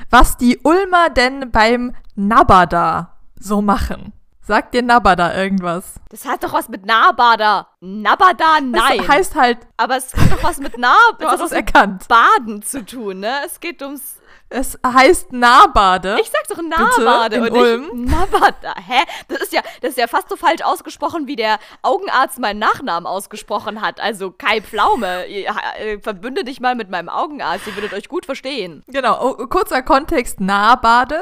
[0.08, 4.14] was die Ulmer denn beim Nabada so machen.
[4.40, 5.96] Sagt dir Nabada irgendwas?
[6.08, 7.68] Das hat doch was mit Nabada.
[7.80, 8.98] Nabada, nein.
[8.98, 9.58] Das heißt halt.
[9.76, 10.94] Aber es hat doch was mit Nab.
[11.18, 12.08] Du hast es erkannt.
[12.08, 13.40] Baden zu tun, ne?
[13.44, 16.16] Es geht ums es heißt Nahbade.
[16.20, 18.04] Ich sag doch Nahbade Bitte, in und Ulm.
[18.04, 18.74] Nahbade.
[18.86, 19.02] Hä?
[19.28, 23.06] Das ist ja, das ist ja fast so falsch ausgesprochen, wie der Augenarzt meinen Nachnamen
[23.06, 24.00] ausgesprochen hat.
[24.00, 25.26] Also Kai Pflaume.
[25.26, 27.66] Äh, verbünde dich mal mit meinem Augenarzt.
[27.66, 28.84] Ihr würdet euch gut verstehen.
[28.86, 29.18] Genau.
[29.20, 30.40] Oh, kurzer Kontext.
[30.40, 31.20] Nahbade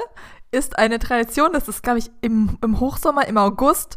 [0.50, 1.52] ist eine Tradition.
[1.52, 3.96] Das ist, glaube ich, im, im Hochsommer, im August.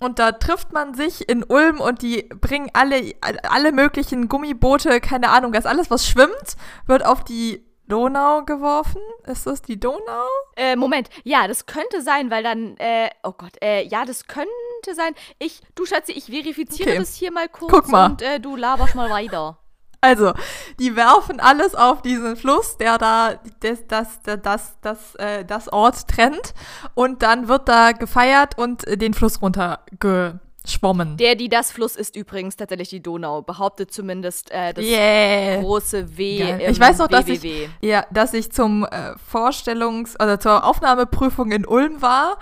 [0.00, 3.14] Und da trifft man sich in Ulm und die bringen alle,
[3.48, 6.56] alle möglichen Gummiboote, keine Ahnung, das alles, was schwimmt,
[6.86, 9.00] wird auf die Donau geworfen?
[9.26, 10.26] Ist das die Donau?
[10.56, 11.08] Äh, Moment.
[11.22, 14.48] Ja, das könnte sein, weil dann, äh, oh Gott, äh, ja, das könnte
[14.94, 15.14] sein.
[15.38, 16.98] Ich, du Schatzi, ich verifiziere okay.
[16.98, 18.10] das hier mal kurz Guck mal.
[18.10, 19.58] und äh, du laberst mal weiter.
[20.04, 20.34] Also,
[20.78, 26.08] die werfen alles auf diesen Fluss, der da das, das, das, das, äh, das Ort
[26.08, 26.52] trennt.
[26.92, 31.16] Und dann wird da gefeiert und den Fluss runterge schwommen.
[31.16, 35.60] Der, die das Fluss ist übrigens tatsächlich die Donau, behauptet zumindest äh, das yeah.
[35.60, 36.40] große W.
[36.40, 41.52] Im ich weiß noch, dass ich, ja, dass ich zum äh, Vorstellungs- oder zur Aufnahmeprüfung
[41.52, 42.38] in Ulm war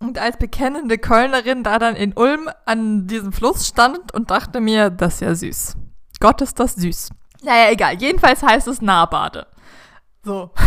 [0.00, 4.90] und als bekennende Kölnerin da dann in Ulm an diesem Fluss stand und dachte mir,
[4.90, 5.76] das ist ja süß.
[6.20, 7.10] Gott ist das süß.
[7.42, 7.94] Naja, egal.
[7.94, 9.46] Jedenfalls heißt es Nahbade.
[10.22, 10.50] So.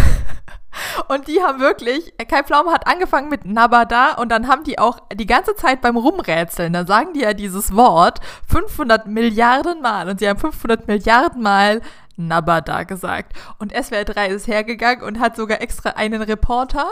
[1.07, 4.99] Und die haben wirklich, Kai Pflaume hat angefangen mit Nabada und dann haben die auch
[5.13, 10.19] die ganze Zeit beim Rumrätseln, da sagen die ja dieses Wort 500 Milliarden Mal und
[10.19, 11.81] sie haben 500 Milliarden Mal
[12.15, 13.33] Nabada gesagt.
[13.59, 16.87] Und SWR 3 ist hergegangen und hat sogar extra einen Reporter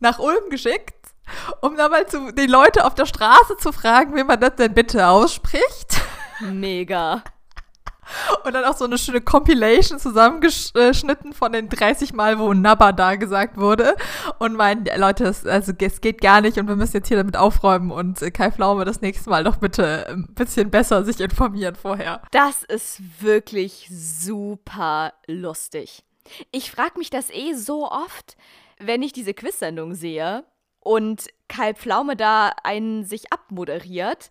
[0.00, 0.94] nach Ulm geschickt,
[1.60, 4.74] um da mal zu, die Leute auf der Straße zu fragen, wie man das denn
[4.74, 6.00] bitte ausspricht.
[6.40, 7.22] Mega.
[8.44, 13.56] Und dann auch so eine schöne Compilation zusammengeschnitten von den 30 Mal, wo Nabada gesagt
[13.56, 13.96] wurde.
[14.38, 17.36] Und meinen, Leute, es, also, es geht gar nicht und wir müssen jetzt hier damit
[17.36, 22.22] aufräumen und Kai Pflaume das nächste Mal doch bitte ein bisschen besser sich informieren vorher.
[22.30, 26.02] Das ist wirklich super lustig.
[26.52, 28.36] Ich frage mich das eh so oft,
[28.78, 30.44] wenn ich diese Quiz-Sendung sehe
[30.80, 34.30] und Kai Pflaume da einen sich abmoderiert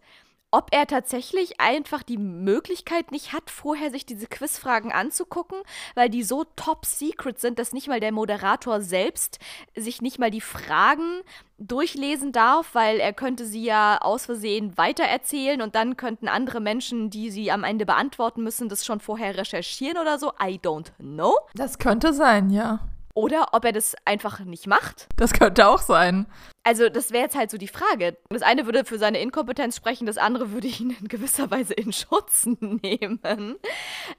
[0.53, 5.57] ob er tatsächlich einfach die Möglichkeit nicht hat, vorher sich diese Quizfragen anzugucken,
[5.95, 9.39] weil die so top secret sind, dass nicht mal der Moderator selbst
[9.75, 11.21] sich nicht mal die Fragen
[11.57, 17.09] durchlesen darf, weil er könnte sie ja aus Versehen weitererzählen und dann könnten andere Menschen,
[17.09, 20.33] die sie am Ende beantworten müssen, das schon vorher recherchieren oder so.
[20.33, 21.33] I don't know.
[21.55, 22.79] Das könnte sein, ja.
[23.15, 25.07] Oder ob er das einfach nicht macht.
[25.17, 26.27] Das könnte auch sein.
[26.63, 28.17] Also, das wäre jetzt halt so die Frage.
[28.29, 31.91] Das eine würde für seine Inkompetenz sprechen, das andere würde ihn in gewisser Weise in
[31.91, 33.57] Schutz nehmen.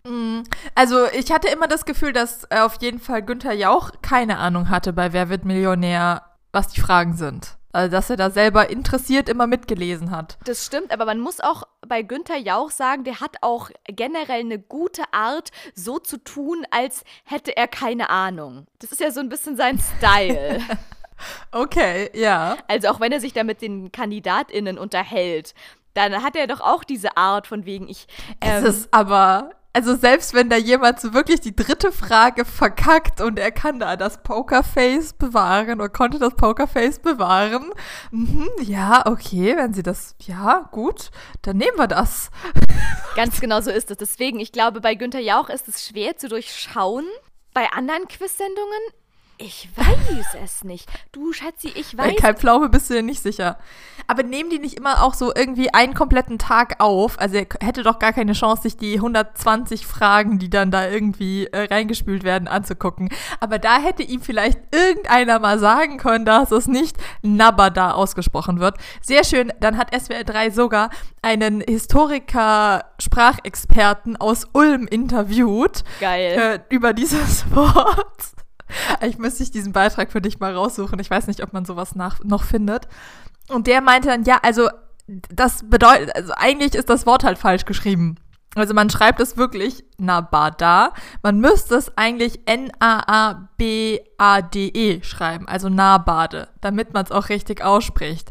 [0.06, 0.42] Mm,
[0.74, 4.92] also, ich hatte immer das Gefühl, dass auf jeden Fall Günther Jauch keine Ahnung hatte
[4.92, 7.56] bei Wer wird Millionär, was die Fragen sind.
[7.74, 10.38] Also, dass er da selber interessiert immer mitgelesen hat.
[10.44, 14.60] Das stimmt, aber man muss auch bei Günther Jauch sagen, der hat auch generell eine
[14.60, 18.66] gute Art, so zu tun, als hätte er keine Ahnung.
[18.78, 20.60] Das ist ja so ein bisschen sein Style.
[21.52, 22.56] Okay, ja.
[22.68, 25.54] Also auch wenn er sich da mit den KandidatInnen unterhält,
[25.94, 28.06] dann hat er doch auch diese Art von wegen, ich.
[28.40, 33.20] Ähm, es ist aber also selbst wenn da jemand so wirklich die dritte Frage verkackt
[33.20, 37.72] und er kann da das Pokerface bewahren oder konnte das Pokerface bewahren,
[38.12, 41.10] mhm, ja, okay, wenn sie das, ja, gut,
[41.42, 42.30] dann nehmen wir das.
[43.16, 43.96] Ganz genau so ist es.
[43.96, 47.04] Deswegen, ich glaube, bei Günther Jauch ist es schwer zu durchschauen.
[47.52, 48.80] Bei anderen Quiz-Sendungen
[49.36, 50.88] Ich weiß es nicht.
[51.10, 52.16] Du, Schatzi, ich Bei weiß.
[52.16, 53.58] Kai Pflaume bist du dir nicht sicher.
[54.06, 57.18] Aber nehmen die nicht immer auch so irgendwie einen kompletten Tag auf?
[57.18, 61.46] Also er hätte doch gar keine Chance, sich die 120 Fragen, die dann da irgendwie
[61.46, 63.08] äh, reingespült werden, anzugucken.
[63.40, 68.76] Aber da hätte ihm vielleicht irgendeiner mal sagen können, dass es nicht Nabada ausgesprochen wird.
[69.02, 70.90] Sehr schön, dann hat SWR 3 sogar
[71.22, 76.60] einen Historiker-Sprachexperten aus Ulm interviewt Geil.
[76.70, 78.04] äh, über dieses Wort.
[79.06, 80.98] Ich müsste ich diesen Beitrag für dich mal raussuchen.
[80.98, 82.88] Ich weiß nicht, ob man sowas nach, noch findet.
[83.48, 84.68] Und der meinte dann, ja, also
[85.06, 88.16] das bedeutet, also eigentlich ist das Wort halt falsch geschrieben.
[88.54, 90.92] Also man schreibt es wirklich Nabada.
[91.22, 93.42] Man müsste es eigentlich N-A-A-B-A-D-E
[95.02, 98.30] schreiben, also Nabade, damit man es auch richtig ausspricht.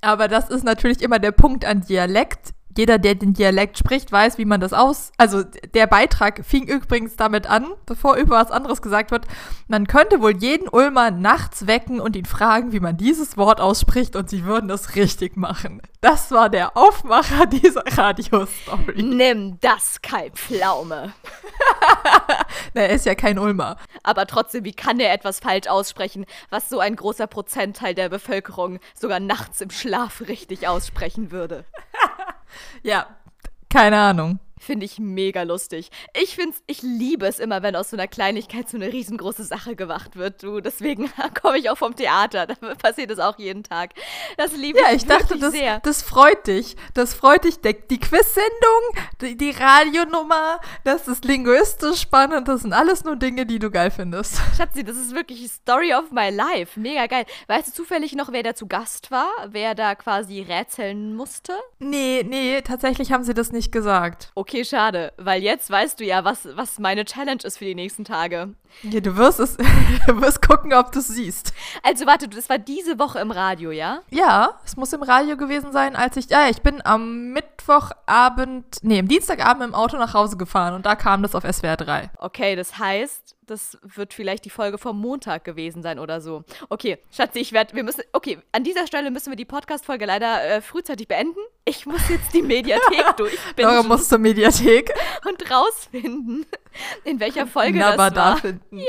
[0.00, 2.53] Aber das ist natürlich immer der Punkt an Dialekt.
[2.76, 5.12] Jeder, der den Dialekt spricht, weiß, wie man das aus.
[5.16, 9.26] Also der Beitrag fing übrigens damit an, bevor über was anderes gesagt wird.
[9.68, 14.16] Man könnte wohl jeden Ulmer nachts wecken und ihn fragen, wie man dieses Wort ausspricht,
[14.16, 15.82] und sie würden es richtig machen.
[16.00, 19.02] Das war der Aufmacher dieser Radiostory.
[19.02, 21.12] Nimm das, Kai Pflaume.
[22.74, 23.76] Na, er ist ja kein Ulmer.
[24.02, 28.80] Aber trotzdem, wie kann er etwas falsch aussprechen, was so ein großer Prozentteil der Bevölkerung
[28.94, 31.64] sogar nachts im Schlaf richtig aussprechen würde?
[32.82, 33.06] Ja,
[33.68, 34.38] keine Ahnung.
[34.64, 35.90] Finde ich mega lustig.
[36.18, 39.76] Ich find's, ich liebe es immer, wenn aus so einer Kleinigkeit so eine riesengroße Sache
[39.76, 40.42] gemacht wird.
[40.42, 41.10] Du, deswegen
[41.42, 42.46] komme ich auch vom Theater.
[42.46, 43.90] Da passiert es auch jeden Tag.
[44.38, 45.80] Das liebe Ja, ich, ich dachte, das, sehr.
[45.80, 46.76] das freut dich.
[46.94, 47.60] Das freut dich.
[47.60, 52.48] Der, die Quiz-Sendung, die, die Radionummer, das ist linguistisch spannend.
[52.48, 54.40] Das sind alles nur Dinge, die du geil findest.
[54.56, 56.80] Schatzi, das ist wirklich Story of my life.
[56.80, 57.26] Mega geil.
[57.48, 59.28] Weißt du zufällig noch, wer da zu Gast war?
[59.48, 61.52] Wer da quasi rätseln musste?
[61.80, 64.32] Nee, nee, tatsächlich haben sie das nicht gesagt.
[64.34, 68.04] Okay, schade, weil jetzt weißt du ja, was, was meine Challenge ist für die nächsten
[68.04, 68.54] Tage.
[68.82, 69.56] Ja, du wirst es,
[70.06, 71.52] du wirst gucken, ob du es siehst.
[71.82, 74.00] Also warte, das war diese Woche im Radio, ja?
[74.10, 78.98] Ja, es muss im Radio gewesen sein, als ich, ja, ich bin am Mittwochabend, nee,
[78.98, 82.10] am Dienstagabend im Auto nach Hause gefahren und da kam das auf SWR 3.
[82.18, 86.44] Okay, das heißt, das wird vielleicht die Folge vom Montag gewesen sein oder so.
[86.68, 90.44] Okay, Schatzi, ich werde, wir müssen, okay, an dieser Stelle müssen wir die Podcast-Folge leider
[90.44, 91.38] äh, frühzeitig beenden.
[91.64, 94.92] Ich muss jetzt die Mediathek Laura durchbinden muss zur Mediathek.
[95.28, 96.46] und rausfinden,
[97.04, 98.34] in welcher Folge Nabba das war.
[98.34, 98.80] da finden.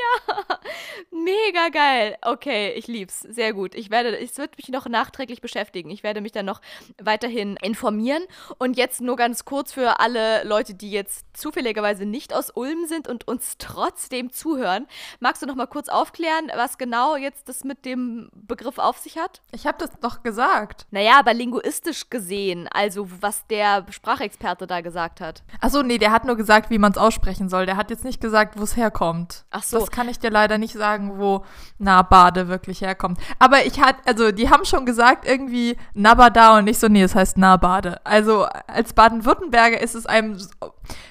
[1.11, 2.17] Mega geil.
[2.21, 3.21] Okay, ich lieb's.
[3.21, 3.75] Sehr gut.
[3.75, 5.89] Ich werde, es wird mich noch nachträglich beschäftigen.
[5.89, 6.61] Ich werde mich dann noch
[7.01, 8.23] weiterhin informieren.
[8.57, 13.07] Und jetzt nur ganz kurz für alle Leute, die jetzt zufälligerweise nicht aus Ulm sind
[13.07, 14.87] und uns trotzdem zuhören.
[15.19, 19.17] Magst du noch mal kurz aufklären, was genau jetzt das mit dem Begriff auf sich
[19.17, 19.41] hat?
[19.51, 20.85] Ich habe das doch gesagt.
[20.91, 25.43] Naja, aber linguistisch gesehen, also was der Sprachexperte da gesagt hat.
[25.61, 27.65] Achso, nee, der hat nur gesagt, wie man es aussprechen soll.
[27.65, 29.45] Der hat jetzt nicht gesagt, wo es herkommt.
[29.51, 29.79] Ach so.
[29.79, 31.45] Das kann ich dir leider nicht sagen, wo
[31.77, 33.19] Nabade wirklich herkommt.
[33.39, 37.15] Aber ich hatte, also die haben schon gesagt, irgendwie Nabada und nicht so, nee, es
[37.15, 37.99] heißt Nabade.
[38.05, 40.37] Also als Baden-Württemberger ist es einem,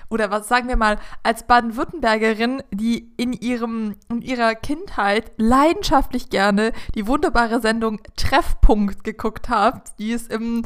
[0.09, 6.73] oder was sagen wir mal, als Baden-Württembergerin, die in ihrem, in ihrer Kindheit leidenschaftlich gerne
[6.95, 10.63] die wunderbare Sendung Treffpunkt geguckt habt, die es im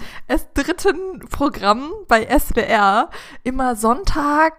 [0.55, 3.11] dritten Programm bei SWR
[3.45, 4.55] immer Sonntag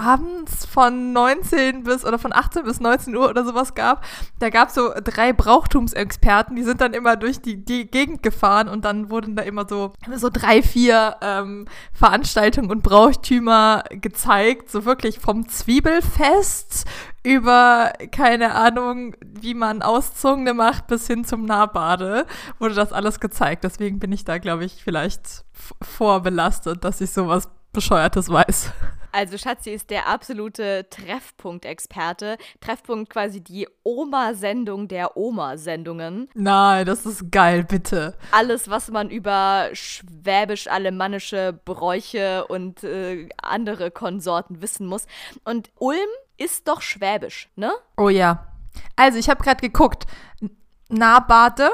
[0.00, 4.04] abends von 19 bis oder von 18 bis 19 Uhr oder sowas gab.
[4.38, 8.68] Da gab es so drei Brauchtumsexperten, die sind dann immer durch die, die Gegend gefahren
[8.68, 14.70] und dann wurden da immer so, so drei, vier ähm, Veranstaltungen und Brauchtümer gezeigt.
[14.70, 16.84] So wirklich vom Zwiebelfest
[17.24, 22.26] über, keine Ahnung, wie man Auszogene macht, bis hin zum Nahbade
[22.58, 23.64] wurde das alles gezeigt.
[23.64, 25.44] Deswegen bin ich da, glaube ich, vielleicht
[25.80, 28.72] vorbelastet, dass ich sowas Bescheuertes weiß.
[29.16, 32.36] Also Schatzi ist der absolute Treffpunkt-Experte.
[32.60, 36.28] Treffpunkt quasi die Oma-Sendung der Oma-Sendungen.
[36.34, 38.16] Nein, das ist geil, bitte.
[38.32, 45.06] Alles, was man über schwäbisch-alemannische Bräuche und äh, andere Konsorten wissen muss.
[45.44, 45.98] Und Ulm
[46.36, 47.72] ist doch schwäbisch, ne?
[47.96, 48.48] Oh ja.
[48.96, 50.06] Also, ich habe gerade geguckt.
[50.40, 50.50] N-
[50.88, 51.70] Nahbade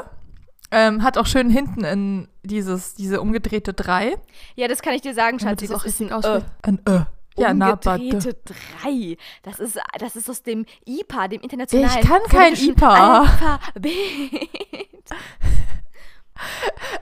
[0.70, 4.16] ähm, hat auch schön hinten in dieses, diese umgedrehte 3.
[4.56, 5.66] Ja, das kann ich dir sagen, Schatzi.
[5.68, 6.40] auch Das ist richtig ein Ö.
[6.62, 7.00] Ein Ö.
[7.36, 7.50] Ja.
[7.50, 8.36] Umgedrehte
[8.82, 9.16] 3.
[9.42, 13.60] Das ist, das ist aus dem IPA, dem internationalen Ich kann kein IPA.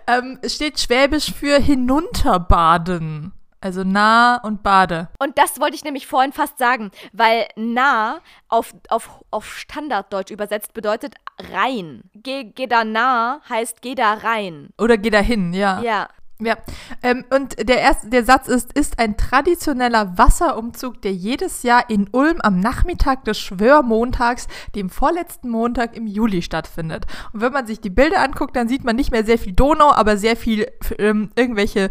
[0.08, 3.32] Ähm, steht Schwäbisch für hinunterbaden.
[3.60, 5.08] Also nah und bade.
[5.18, 10.74] Und das wollte ich nämlich vorhin fast sagen, weil nah auf, auf, auf Standarddeutsch übersetzt
[10.74, 11.14] bedeutet
[11.52, 12.02] rein.
[12.14, 14.70] Geh, geh da nah heißt geh da rein.
[14.78, 15.80] Oder geh da hin, ja.
[15.82, 16.08] Ja.
[16.40, 16.56] Ja,
[17.02, 22.08] ähm, und der erste, der Satz ist, ist ein traditioneller Wasserumzug, der jedes Jahr in
[22.12, 24.46] Ulm am Nachmittag des Schwörmontags,
[24.76, 27.06] dem vorletzten Montag im Juli stattfindet.
[27.32, 29.90] Und wenn man sich die Bilder anguckt, dann sieht man nicht mehr sehr viel Donau,
[29.90, 31.90] aber sehr viel ähm, irgendwelche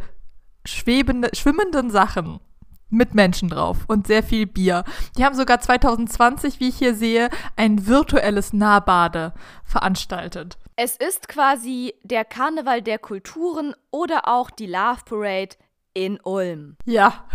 [0.63, 2.39] schwebende, schwimmenden Sachen
[2.89, 4.85] mit Menschen drauf und sehr viel Bier.
[5.17, 9.33] Die haben sogar 2020, wie ich hier sehe, ein virtuelles Nahbade
[9.65, 10.57] veranstaltet.
[10.79, 15.55] Es ist quasi der Karneval der Kulturen oder auch die Love Parade
[15.95, 16.77] in Ulm.
[16.85, 17.27] Ja.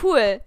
[0.00, 0.40] Cool.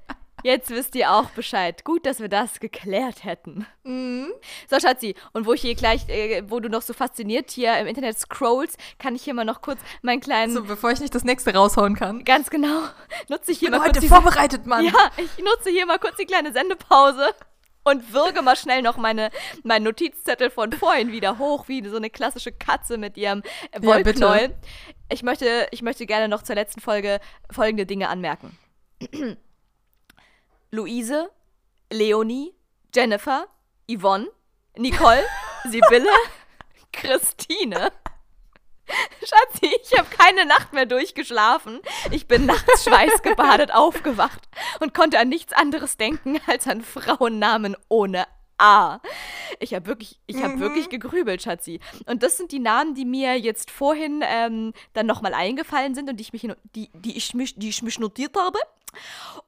[0.43, 1.83] Jetzt wisst ihr auch Bescheid.
[1.83, 3.65] Gut, dass wir das geklärt hätten.
[3.83, 4.31] Mhm.
[4.69, 7.87] So, Schatzi, und wo ich hier gleich, äh, wo du noch so fasziniert hier im
[7.87, 10.53] Internet scrollst, kann ich hier mal noch kurz meinen kleinen.
[10.53, 12.23] So, bevor ich nicht das nächste raushauen kann.
[12.23, 12.83] Ganz genau.
[13.27, 14.85] Nutze ich hier Bin mal kurz heute die, vorbereitet, Mann.
[14.85, 17.33] Ja, ich nutze hier mal kurz die kleine Sendepause
[17.87, 19.29] und würge mal schnell noch meine,
[19.63, 23.83] meinen Notizzettel von vorhin wieder hoch, wie so eine klassische Katze mit ihrem äh, Ja.
[23.83, 24.55] Wollknäuel.
[25.09, 27.19] ich, möchte, ich möchte gerne noch zur letzten Folge
[27.51, 28.57] folgende Dinge anmerken.
[30.71, 31.29] Luise,
[31.91, 32.53] Leonie,
[32.93, 33.47] Jennifer,
[33.89, 34.27] Yvonne,
[34.77, 35.23] Nicole,
[35.69, 36.09] Sibylle,
[36.91, 37.91] Christine.
[39.27, 41.79] Schatzi, ich habe keine Nacht mehr durchgeschlafen.
[42.11, 44.47] Ich bin nachts schweißgebadet aufgewacht
[44.79, 48.25] und konnte an nichts anderes denken als an Frauennamen ohne
[48.59, 48.99] A.
[49.59, 50.59] Ich habe wirklich, ich habe Mhm.
[50.61, 51.79] wirklich gegrübelt, Schatzi.
[52.07, 56.17] Und das sind die Namen, die mir jetzt vorhin ähm, dann nochmal eingefallen sind und
[56.17, 58.57] die ich, mich, die, die, ich mich, die ich mich notiert habe.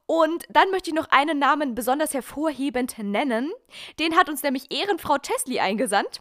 [0.06, 3.50] Und dann möchte ich noch einen Namen besonders hervorhebend nennen.
[3.98, 6.20] Den hat uns nämlich Ehrenfrau Chesley eingesandt.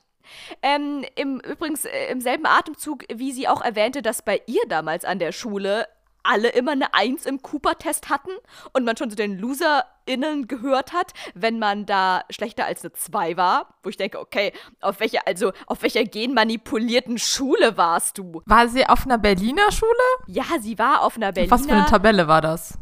[0.61, 5.05] Ähm, im, übrigens äh, im selben Atemzug, wie sie auch erwähnte, dass bei ihr damals
[5.05, 5.87] an der Schule
[6.23, 8.31] alle immer eine Eins im Cooper-Test hatten
[8.73, 13.37] und man schon zu den LoserInnen gehört hat, wenn man da schlechter als eine 2
[13.37, 13.73] war.
[13.83, 18.41] Wo ich denke, okay, auf welcher, also auf welcher genmanipulierten Schule warst du?
[18.45, 19.91] War sie auf einer Berliner Schule?
[20.27, 21.51] Ja, sie war auf einer Berliner.
[21.51, 22.77] Was für eine Tabelle war das?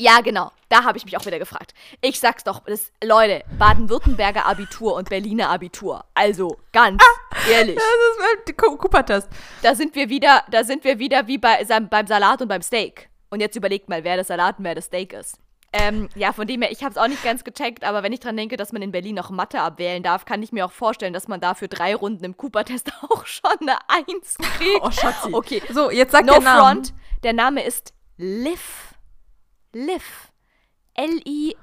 [0.00, 0.50] Ja, genau.
[0.70, 1.74] Da habe ich mich auch wieder gefragt.
[2.00, 6.06] Ich sag's doch, das, Leute, Baden-Württemberger Abitur und Berliner Abitur.
[6.14, 7.02] Also, ganz
[7.50, 7.76] ehrlich.
[7.76, 7.84] Das
[8.46, 9.28] ist Cooper-Test.
[9.60, 13.10] Da sind wir wieder, da sind wir wieder wie bei, beim Salat und beim Steak.
[13.28, 15.36] Und jetzt überlegt mal, wer das Salat und wer das Steak ist.
[15.72, 18.20] Ähm, ja, von dem her, ich habe es auch nicht ganz gecheckt, aber wenn ich
[18.20, 21.12] dran denke, dass man in Berlin noch Mathe abwählen darf, kann ich mir auch vorstellen,
[21.12, 24.80] dass man da für drei Runden im Cooper-Test auch schon eine Eins kriegt.
[24.80, 25.28] Oh, Schatzi.
[25.32, 26.60] Okay, So, jetzt sag no der Name.
[26.60, 26.94] front.
[27.22, 28.94] Der Name ist Liv.
[29.72, 30.32] Liv.
[30.94, 31.56] L-I.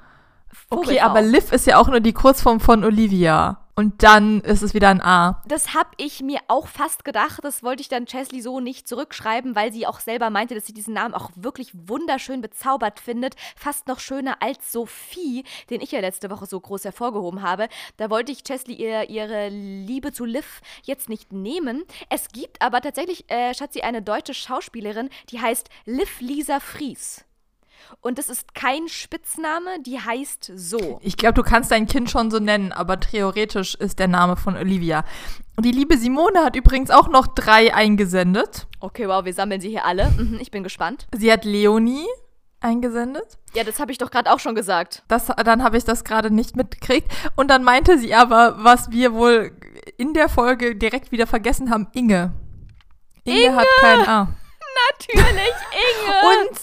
[0.69, 3.67] Okay, aber Liv ist ja auch nur die Kurzform von Olivia.
[3.75, 5.43] Und dann ist es wieder ein A.
[5.47, 7.41] Das habe ich mir auch fast gedacht.
[7.43, 10.73] Das wollte ich dann Chesley so nicht zurückschreiben, weil sie auch selber meinte, dass sie
[10.73, 13.35] diesen Namen auch wirklich wunderschön bezaubert findet.
[13.55, 17.67] Fast noch schöner als Sophie, den ich ja letzte Woche so groß hervorgehoben habe.
[17.97, 21.83] Da wollte ich Chesley ihr, ihre Liebe zu Liv jetzt nicht nehmen.
[22.09, 27.26] Es gibt aber tatsächlich, äh, Schatzi, eine deutsche Schauspielerin, die heißt Liv Lisa Fries.
[28.01, 30.99] Und das ist kein Spitzname, die heißt so.
[31.01, 34.55] Ich glaube, du kannst dein Kind schon so nennen, aber theoretisch ist der Name von
[34.55, 35.03] Olivia.
[35.55, 38.67] Und die liebe Simone hat übrigens auch noch drei eingesendet.
[38.79, 40.09] Okay, wow, wir sammeln sie hier alle.
[40.11, 41.07] Mhm, ich bin gespannt.
[41.15, 42.05] Sie hat Leonie
[42.59, 43.37] eingesendet.
[43.53, 45.03] Ja, das habe ich doch gerade auch schon gesagt.
[45.07, 47.11] Das, dann habe ich das gerade nicht mitgekriegt.
[47.35, 49.51] Und dann meinte sie aber, was wir wohl
[49.97, 52.33] in der Folge direkt wieder vergessen haben, Inge.
[53.23, 54.27] Inge, hat kein A.
[54.91, 56.49] Natürlich, Inge.
[56.49, 56.59] Und,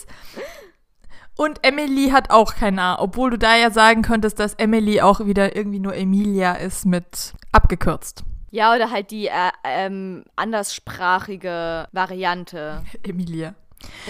[1.37, 5.21] und Emily hat auch kein A, obwohl du da ja sagen könntest, dass Emily auch
[5.27, 8.25] wieder irgendwie nur Emilia ist mit abgekürzt.
[8.51, 12.83] ja, oder halt die äh, ähm, anderssprachige Variante.
[13.03, 13.55] Emilia.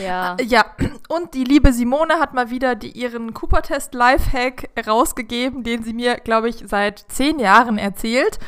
[0.01, 0.37] Ja.
[0.41, 0.67] Ja,
[1.09, 6.17] und die liebe Simone hat mal wieder die, ihren Cooper-Test Lifehack rausgegeben, den sie mir,
[6.17, 8.39] glaube ich, seit zehn Jahren erzählt.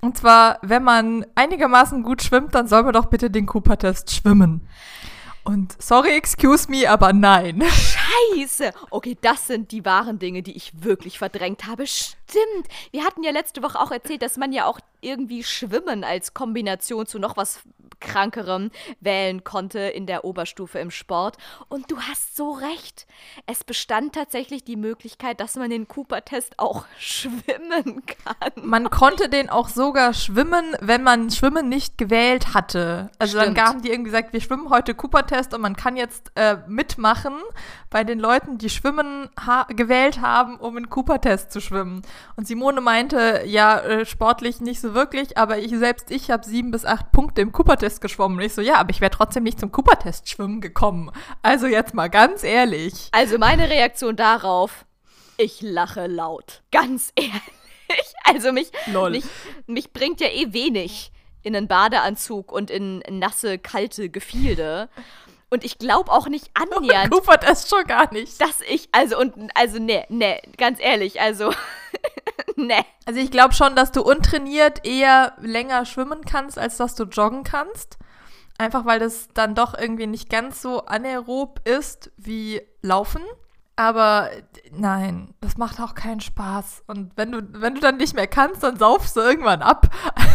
[0.00, 4.68] Und zwar, wenn man einigermaßen gut schwimmt, dann soll man doch bitte den Cooper-Test schwimmen.
[5.44, 7.62] Und sorry, excuse me, aber nein.
[8.34, 8.72] Scheiße.
[8.90, 11.86] Okay, das sind die wahren Dinge, die ich wirklich verdrängt habe.
[11.86, 12.68] Stimmt.
[12.92, 17.06] Wir hatten ja letzte Woche auch erzählt, dass man ja auch irgendwie Schwimmen als Kombination
[17.06, 17.60] zu noch was
[18.04, 21.36] Krankerem wählen konnte in der Oberstufe im Sport.
[21.68, 23.06] Und du hast so recht.
[23.46, 28.52] Es bestand tatsächlich die Möglichkeit, dass man den Cooper-Test auch schwimmen kann.
[28.62, 33.10] Man konnte den auch sogar schwimmen, wenn man Schwimmen nicht gewählt hatte.
[33.18, 33.58] Also Stimmt.
[33.58, 37.34] dann haben die irgendwie gesagt, wir schwimmen heute Cooper-Test und man kann jetzt äh, mitmachen
[37.90, 42.02] bei den Leuten, die Schwimmen ha gewählt haben, um einen Cooper-Test zu schwimmen.
[42.36, 46.70] Und Simone meinte, ja, äh, sportlich nicht so wirklich, aber ich selbst, ich habe sieben
[46.70, 48.38] bis acht Punkte im Cooper-Test geschwommen.
[48.38, 51.10] Und ich so, ja, aber ich wäre trotzdem nicht zum Cooper-Test schwimmen gekommen.
[51.42, 53.08] Also jetzt mal ganz ehrlich.
[53.12, 54.84] Also meine Reaktion darauf,
[55.36, 56.62] ich lache laut.
[56.70, 57.32] Ganz ehrlich.
[58.24, 59.10] Also mich, Lol.
[59.10, 59.24] mich,
[59.66, 64.88] mich bringt ja eh wenig in einen Badeanzug und in nasse, kalte Gefilde.
[65.50, 67.10] Und ich glaube auch nicht annähernd.
[67.12, 68.40] Cooper das schon gar nicht.
[68.40, 71.52] Dass ich, also, und, also, ne, ne, ganz ehrlich, also,
[72.66, 72.84] ne.
[73.06, 77.44] Also ich glaube schon, dass du untrainiert eher länger schwimmen kannst, als dass du joggen
[77.44, 77.98] kannst.
[78.56, 83.22] Einfach weil das dann doch irgendwie nicht ganz so anaerob ist wie Laufen.
[83.76, 84.30] Aber
[84.70, 86.84] nein, das macht auch keinen Spaß.
[86.86, 89.88] Und wenn du, wenn du dann nicht mehr kannst, dann saufst du irgendwann ab.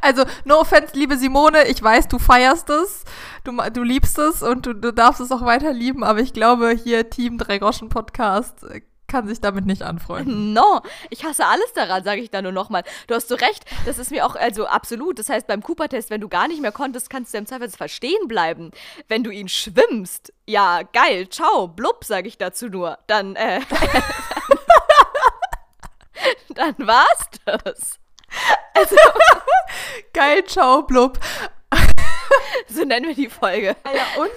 [0.00, 3.04] Also, no offense, liebe Simone, ich weiß, du feierst es,
[3.44, 6.70] du, du liebst es und du, du darfst es auch weiter lieben, aber ich glaube,
[6.70, 8.80] hier Team Dreigroschen Podcast äh,
[9.16, 10.52] kann sich damit nicht anfreunden.
[10.56, 12.82] No, ich hasse alles daran, sage ich da nur nochmal.
[13.06, 15.18] Du hast so recht, das ist mir auch, also absolut.
[15.18, 18.28] Das heißt, beim Cooper-Test, wenn du gar nicht mehr konntest, kannst du im Zweifelsfall stehen
[18.28, 18.70] bleiben.
[19.08, 22.98] Wenn du ihn schwimmst, ja, geil, ciao, blub, sage ich dazu nur.
[23.06, 23.60] Dann, äh,
[26.54, 27.98] dann war's das.
[28.74, 28.96] Also,
[30.12, 31.18] geil, ciao, blub.
[32.68, 33.76] so nennen wir die Folge.
[33.84, 34.30] Ja, und,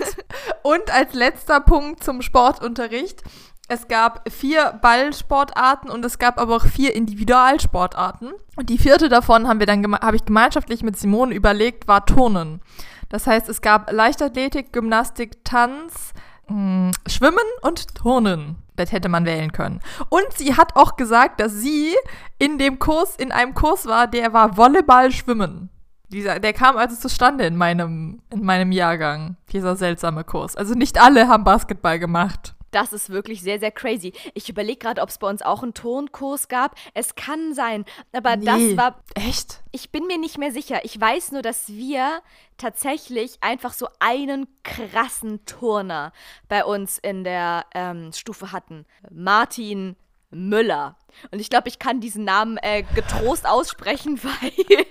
[0.63, 3.23] und als letzter Punkt zum Sportunterricht
[3.69, 8.33] es gab vier Ballsportarten und es gab aber auch vier Individualsportarten.
[8.55, 12.61] Und die vierte davon haben wir dann habe ich gemeinschaftlich mit Simone überlegt, war Turnen.
[13.09, 16.13] Das heißt, es gab Leichtathletik, Gymnastik, Tanz,
[16.47, 18.57] mh, hm, Schwimmen und Turnen.
[18.75, 19.81] Das hätte man wählen können.
[20.09, 21.93] Und sie hat auch gesagt, dass sie
[22.39, 25.69] in dem Kurs, in einem Kurs war, der war Volleyball schwimmen.
[26.07, 30.55] Dieser, der kam also zustande in meinem, in meinem Jahrgang, dieser seltsame Kurs.
[30.55, 32.55] Also nicht alle haben Basketball gemacht.
[32.71, 34.13] Das ist wirklich sehr, sehr crazy.
[34.33, 36.75] Ich überlege gerade, ob es bei uns auch einen Tonkurs gab.
[36.93, 39.03] Es kann sein, aber nee, das war.
[39.15, 39.61] Echt?
[39.71, 40.83] Ich bin mir nicht mehr sicher.
[40.83, 42.21] Ich weiß nur, dass wir
[42.57, 46.11] tatsächlich einfach so einen krassen Turner
[46.47, 48.85] bei uns in der ähm, Stufe hatten.
[49.09, 49.95] Martin
[50.31, 50.95] Müller.
[51.31, 54.85] Und ich glaube, ich kann diesen Namen äh, getrost aussprechen, weil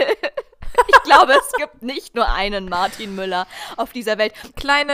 [0.88, 3.46] ich glaube, es gibt nicht nur einen Martin Müller
[3.76, 4.32] auf dieser Welt.
[4.56, 4.92] Kleine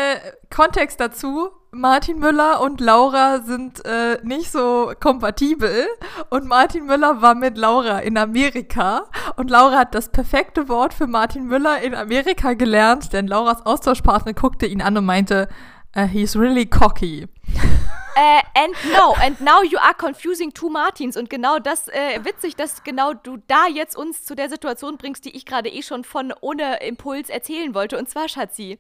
[0.54, 1.50] Kontext dazu.
[1.72, 5.88] Martin Müller und Laura sind äh, nicht so kompatibel
[6.30, 11.08] und Martin Müller war mit Laura in Amerika und Laura hat das perfekte Wort für
[11.08, 15.48] Martin Müller in Amerika gelernt, denn Lauras Austauschpartner guckte ihn an und meinte,
[15.96, 17.26] uh, he's really cocky.
[18.16, 21.16] Äh, and no, and now you are confusing two Martins.
[21.16, 25.24] Und genau das, äh, witzig, dass genau du da jetzt uns zu der Situation bringst,
[25.24, 27.98] die ich gerade eh schon von ohne Impuls erzählen wollte.
[27.98, 28.78] Und zwar, Schatzi,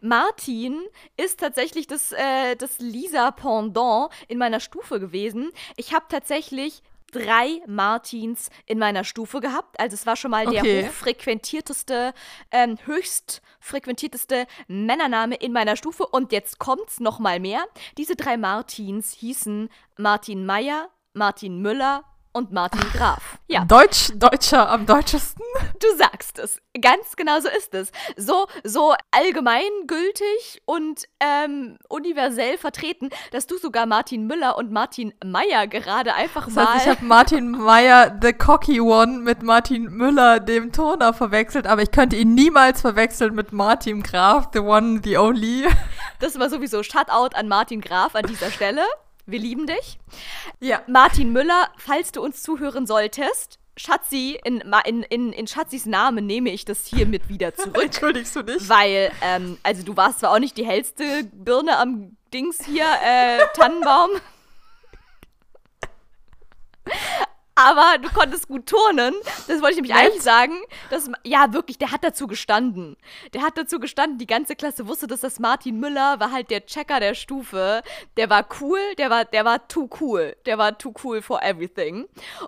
[0.00, 0.82] Martin
[1.16, 5.52] ist tatsächlich das, äh, das Lisa-Pendant in meiner Stufe gewesen.
[5.76, 6.82] Ich habe tatsächlich
[7.12, 9.78] drei Martins in meiner Stufe gehabt.
[9.78, 10.60] Also es war schon mal okay.
[10.62, 12.12] der hochfrequentierteste,
[12.50, 16.06] ähm, höchst frequentierteste Männername in meiner Stufe.
[16.06, 17.64] Und jetzt kommt's noch mal mehr.
[17.98, 23.38] Diese drei Martins hießen Martin Meyer, Martin Müller und Martin Graf.
[23.46, 23.64] Ja.
[23.64, 25.44] Deutsch, Deutscher am deutschesten?
[25.78, 26.58] Du sagst es.
[26.80, 27.92] Ganz genau so ist es.
[28.16, 35.66] So, so allgemeingültig und ähm, universell vertreten, dass du sogar Martin Müller und Martin Meyer
[35.66, 36.76] gerade einfach das heißt, mal.
[36.78, 41.90] Ich habe Martin Meyer, the cocky one, mit Martin Müller, dem Turner, verwechselt, aber ich
[41.90, 45.66] könnte ihn niemals verwechseln mit Martin Graf, the one, the only.
[46.18, 48.82] Das war sowieso Shutout an Martin Graf an dieser Stelle.
[49.26, 49.98] Wir lieben dich.
[50.60, 50.82] Ja.
[50.86, 56.50] Martin Müller, falls du uns zuhören solltest, Schatzi, in, in, in, in Schatzis Namen nehme
[56.50, 57.82] ich das hiermit wieder zurück.
[57.82, 58.68] Entschuldigst du nicht?
[58.68, 63.38] Weil, ähm, also du warst zwar auch nicht die hellste Birne am Dings hier, äh,
[63.54, 64.10] Tannenbaum.
[67.54, 69.14] Aber du konntest gut turnen.
[69.46, 70.54] Das wollte ich nämlich eigentlich sagen.
[70.90, 72.96] Dass, ja, wirklich, der hat dazu gestanden.
[73.34, 76.64] Der hat dazu gestanden, die ganze Klasse wusste, dass das Martin Müller war halt der
[76.66, 77.82] Checker der Stufe.
[78.16, 80.36] Der war cool, der war, der war too cool.
[80.46, 82.06] Der war too cool for everything.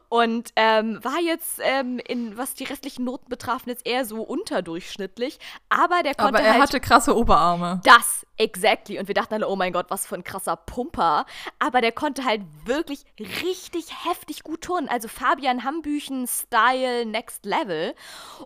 [0.09, 5.39] Und ähm, war jetzt, ähm, in, was die restlichen Noten betraf, jetzt eher so unterdurchschnittlich.
[5.69, 7.81] Aber der konnte Aber er halt, hatte krasse Oberarme.
[7.85, 8.99] Das, exactly.
[8.99, 11.27] Und wir dachten alle, oh mein Gott, was für ein krasser Pumper.
[11.59, 14.89] Aber der konnte halt wirklich richtig heftig gut turnen.
[14.89, 17.95] Also Fabian Hambüchen Style Next Level.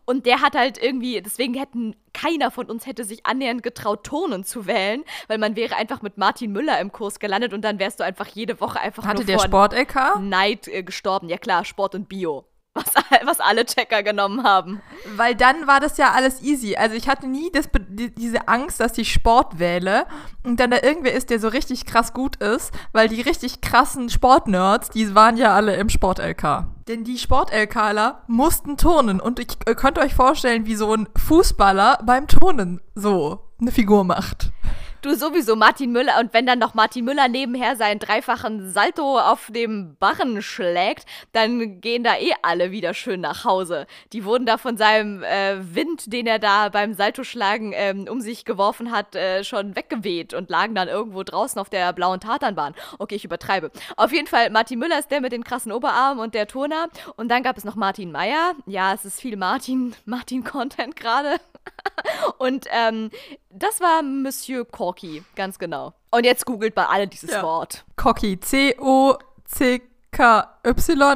[0.04, 4.42] Und der hat halt irgendwie, deswegen hätten keiner von uns hätte sich annähernd getraut, Turnen
[4.42, 8.00] zu wählen, weil man wäre einfach mit Martin Müller im Kurs gelandet und dann wärst
[8.00, 10.20] du einfach jede Woche einfach Hatte nur der Sport-LK?
[10.20, 11.28] Neid äh, gestorben.
[11.28, 12.44] Ja klar, Sport und Bio
[12.78, 14.80] was, was alle Checker genommen haben.
[15.16, 16.76] Weil dann war das ja alles easy.
[16.76, 20.06] Also ich hatte nie das, die, diese Angst, dass ich Sport wähle
[20.44, 24.08] und dann da irgendwer ist, der so richtig krass gut ist, weil die richtig krassen
[24.08, 26.66] Sportnerds, die waren ja alle im Sport-LK.
[26.88, 32.26] Denn die Sport-LKler mussten turnen und ich könnt euch vorstellen, wie so ein Fußballer beim
[32.28, 34.52] Turnen so eine Figur macht.
[35.00, 39.48] Du sowieso Martin Müller und wenn dann noch Martin Müller nebenher seinen dreifachen Salto auf
[39.48, 43.86] dem Barren schlägt, dann gehen da eh alle wieder schön nach Hause.
[44.12, 48.44] Die wurden da von seinem äh, Wind, den er da beim Saltoschlagen ähm, um sich
[48.44, 52.74] geworfen hat, äh, schon weggeweht und lagen dann irgendwo draußen auf der blauen Tatanbahn.
[52.98, 53.70] Okay, ich übertreibe.
[53.96, 56.88] Auf jeden Fall, Martin Müller ist der mit den krassen Oberarmen und der Turner.
[57.14, 58.54] Und dann gab es noch Martin Meyer.
[58.66, 61.36] Ja, es ist viel Martin, Martin-Content gerade.
[62.38, 63.10] und ähm,
[63.50, 65.94] das war Monsieur Corky, ganz genau.
[66.10, 67.42] Und jetzt googelt mal alle dieses Ja.
[67.42, 67.84] Wort.
[67.96, 68.40] Cocky.
[68.40, 69.18] C-O-C-K-Y.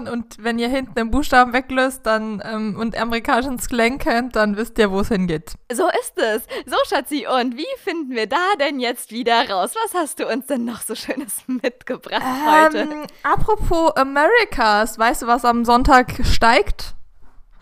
[0.09, 4.79] Und wenn ihr hinten den Buchstaben weglöst dann, ähm, und amerikanischen Slang kennt, dann wisst
[4.79, 5.55] ihr, wo es hingeht.
[5.73, 6.43] So ist es.
[6.67, 9.75] So, Schatzi, und wie finden wir da denn jetzt wieder raus?
[9.83, 12.81] Was hast du uns denn noch so Schönes mitgebracht heute?
[12.81, 16.95] Ähm, apropos Americas, weißt du, was am Sonntag steigt?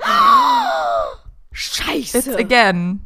[1.61, 2.39] It's Scheiße.
[2.39, 3.01] again.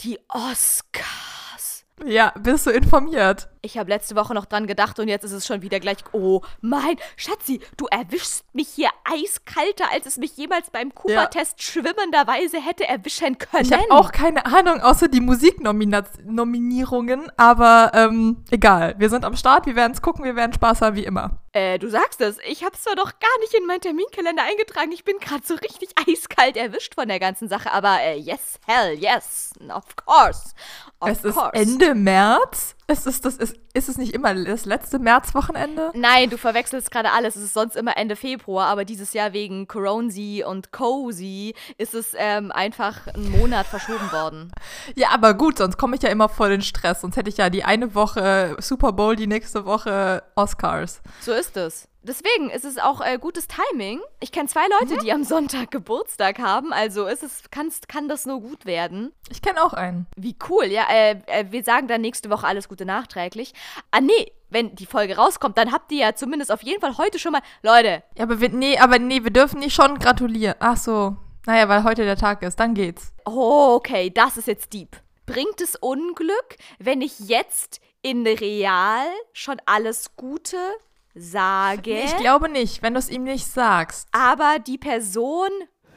[0.00, 1.84] Die Oscars.
[2.04, 3.48] Ja, bist du informiert?
[3.62, 5.98] Ich habe letzte Woche noch dran gedacht und jetzt ist es schon wieder gleich.
[6.12, 12.60] Oh mein Schatzi, du erwischst mich hier eiskalter, als es mich jemals beim Cooper-Test schwimmenderweise
[12.60, 13.64] hätte erwischen können.
[13.64, 18.94] Ich habe auch keine Ahnung, außer die Musiknominierungen, aber ähm, egal.
[18.98, 21.38] Wir sind am Start, wir werden es gucken, wir werden Spaß haben, wie immer.
[21.56, 22.36] Äh, du sagst es.
[22.46, 24.92] Ich hab's zwar doch gar nicht in meinen Terminkalender eingetragen.
[24.92, 27.72] Ich bin gerade so richtig eiskalt erwischt von der ganzen Sache.
[27.72, 29.54] Aber äh, yes, hell, yes.
[29.74, 30.50] Of course.
[31.00, 31.54] Of es ist course.
[31.54, 32.75] Ende März.
[32.88, 35.90] Es ist, das ist, ist es nicht immer das letzte Märzwochenende?
[35.94, 37.34] Nein, du verwechselst gerade alles.
[37.34, 42.12] Es ist sonst immer Ende Februar, aber dieses Jahr wegen Coronzy und Cozy ist es
[42.16, 44.52] ähm, einfach einen Monat verschoben worden.
[44.94, 47.00] Ja, aber gut, sonst komme ich ja immer voll in Stress.
[47.00, 51.02] Sonst hätte ich ja die eine Woche Super Bowl, die nächste Woche Oscars.
[51.20, 51.88] So ist es.
[52.06, 54.00] Deswegen ist es auch äh, gutes Timing.
[54.20, 58.26] Ich kenne zwei Leute, die am Sonntag Geburtstag haben, also ist es, kann's, kann das
[58.26, 59.12] nur gut werden.
[59.28, 60.06] Ich kenne auch einen.
[60.16, 60.84] Wie cool, ja.
[60.88, 63.54] Äh, äh, wir sagen dann nächste Woche alles Gute nachträglich.
[63.90, 67.18] Ah, nee, wenn die Folge rauskommt, dann habt ihr ja zumindest auf jeden Fall heute
[67.18, 67.42] schon mal.
[67.62, 70.54] Leute, Ja, aber wir, nee, aber nee, wir dürfen nicht schon gratulieren.
[70.60, 71.16] Ach so.
[71.46, 73.12] Naja, weil heute der Tag ist, dann geht's.
[73.24, 74.96] oh, okay, das ist jetzt deep.
[75.26, 80.56] Bringt es Unglück, wenn ich jetzt in real schon alles Gute
[81.16, 81.98] sage?
[82.00, 84.08] Ich glaube nicht, wenn du es ihm nicht sagst.
[84.12, 85.48] aber die Person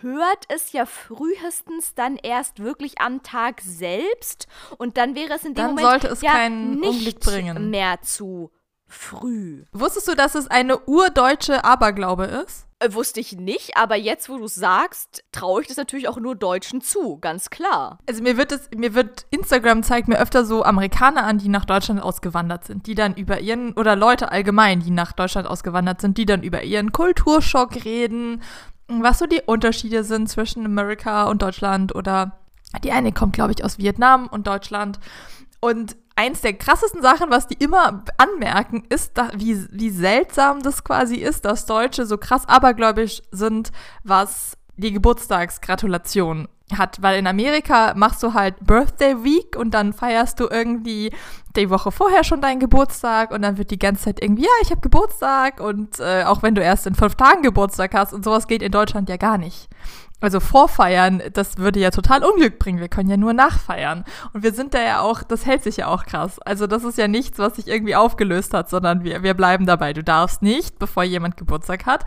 [0.02, 4.48] hört es ja frühestens dann erst wirklich am Tag selbst
[4.78, 7.70] und dann wäre es in dem Dann Moment sollte es ja keinen nicht Unglück bringen.
[7.70, 8.50] mehr zu
[8.88, 9.66] früh.
[9.74, 12.66] Wusstest du, dass es eine urdeutsche Aberglaube ist?
[12.82, 16.18] Äh, wusste ich nicht, aber jetzt, wo du es sagst, traue ich das natürlich auch
[16.18, 18.00] nur Deutschen zu, ganz klar.
[18.08, 21.66] Also mir wird es, mir wird Instagram zeigt mir öfter so Amerikaner an, die nach
[21.66, 26.18] Deutschland ausgewandert sind, die dann über ihren oder Leute allgemein, die nach Deutschland ausgewandert sind,
[26.18, 28.42] die dann über ihren Kulturschock reden,
[28.88, 32.40] was so die Unterschiede sind zwischen Amerika und Deutschland oder
[32.84, 35.00] die eine kommt glaube ich aus Vietnam und Deutschland
[35.60, 40.84] und eins der krassesten Sachen, was die immer anmerken, ist, da, wie, wie seltsam das
[40.84, 43.72] quasi ist, dass Deutsche so krass abergläubisch sind,
[44.04, 47.02] was die Geburtstagsgratulation hat.
[47.02, 51.12] Weil in Amerika machst du halt Birthday Week und dann feierst du irgendwie
[51.56, 54.72] die Woche vorher schon deinen Geburtstag und dann wird die ganze Zeit irgendwie, ja, ich
[54.72, 58.46] habe Geburtstag und äh, auch wenn du erst in fünf Tagen Geburtstag hast und sowas
[58.46, 59.70] geht in Deutschland ja gar nicht.
[60.22, 62.80] Also vorfeiern, das würde ja total Unglück bringen.
[62.80, 64.04] Wir können ja nur nachfeiern.
[64.34, 66.40] Und wir sind da ja auch, das hält sich ja auch krass.
[66.40, 69.94] Also das ist ja nichts, was sich irgendwie aufgelöst hat, sondern wir, wir bleiben dabei.
[69.94, 72.06] Du darfst nicht, bevor jemand Geburtstag hat,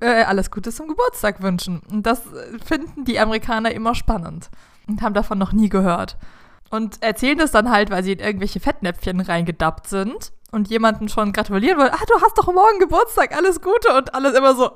[0.00, 1.82] äh, alles Gute zum Geburtstag wünschen.
[1.90, 4.50] Und das äh, finden die Amerikaner immer spannend
[4.86, 6.16] und haben davon noch nie gehört.
[6.70, 11.32] Und erzählen das dann halt, weil sie in irgendwelche Fettnäpfchen reingedappt sind und jemanden schon
[11.32, 11.92] gratulieren wollen.
[11.92, 13.96] Ah, du hast doch morgen Geburtstag, alles Gute.
[13.96, 14.70] Und alles immer so.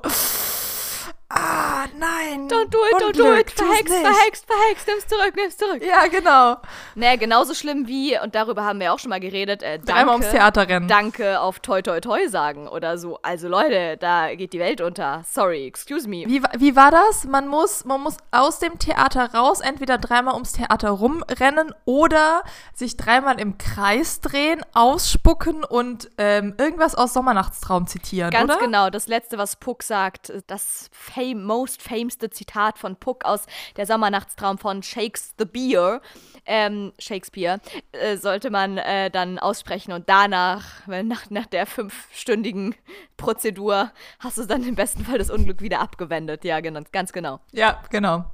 [1.31, 2.47] Ah, nein.
[2.47, 3.51] Don't do it, don't do it.
[3.51, 4.01] Verhext, nicht.
[4.01, 4.87] verhext, verhext.
[4.87, 5.83] Nimm's zurück, nimm's zurück.
[5.85, 6.57] Ja, genau.
[6.95, 10.25] Naja, genauso schlimm wie, und darüber haben wir auch schon mal geredet, äh, Dreimal ums
[10.25, 10.87] danke, Theater rennen.
[10.87, 13.19] danke auf toi toi toi sagen oder so.
[13.21, 15.23] Also Leute, da geht die Welt unter.
[15.29, 16.23] Sorry, excuse me.
[16.25, 17.25] Wie, wie war das?
[17.25, 22.97] Man muss, man muss aus dem Theater raus, entweder dreimal ums Theater rumrennen oder sich
[22.97, 28.59] dreimal im Kreis drehen, ausspucken und ähm, irgendwas aus Sommernachtstraum zitieren, Ganz oder?
[28.59, 30.89] genau, das letzte, was Puck sagt, das
[31.19, 33.45] fame, most fameste Zitat von Puck aus
[33.75, 36.01] der Sommernachtstraum von Shakes the Beer,
[36.45, 37.59] ähm, Shakespeare,
[37.91, 42.75] äh, sollte man äh, dann aussprechen und danach, wenn nach, nach der fünfstündigen
[43.17, 46.45] Prozedur, hast du dann im besten Fall das Unglück wieder abgewendet.
[46.45, 47.39] Ja, genau, ganz genau.
[47.51, 48.25] Ja, genau.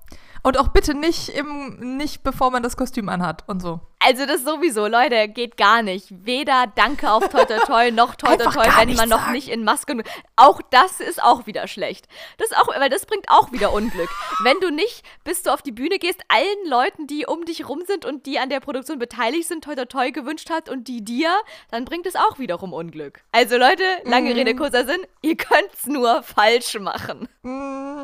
[0.44, 3.80] Und auch bitte nicht im, nicht bevor man das Kostüm anhat und so.
[4.08, 6.06] Also das sowieso, Leute, geht gar nicht.
[6.28, 9.32] Weder Danke auf Toi Toi Toi noch Toi Toi Toi, wenn man noch sagen.
[9.32, 10.04] nicht in Masken.
[10.36, 12.08] Auch das ist auch wieder schlecht.
[12.38, 14.10] Das auch, weil das bringt auch wieder Unglück.
[14.44, 17.82] wenn du nicht, bis du auf die Bühne gehst, allen Leuten, die um dich rum
[17.88, 21.04] sind und die an der Produktion beteiligt sind, Toi Toi Toi gewünscht hat und die
[21.04, 21.36] dir,
[21.72, 23.22] dann bringt es auch wiederum Unglück.
[23.32, 24.38] Also Leute, lange mm.
[24.38, 27.28] Rede, kurzer Sinn, ihr könnt's nur falsch machen.
[27.42, 28.04] Mm.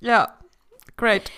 [0.00, 0.36] Ja,
[0.96, 1.30] great.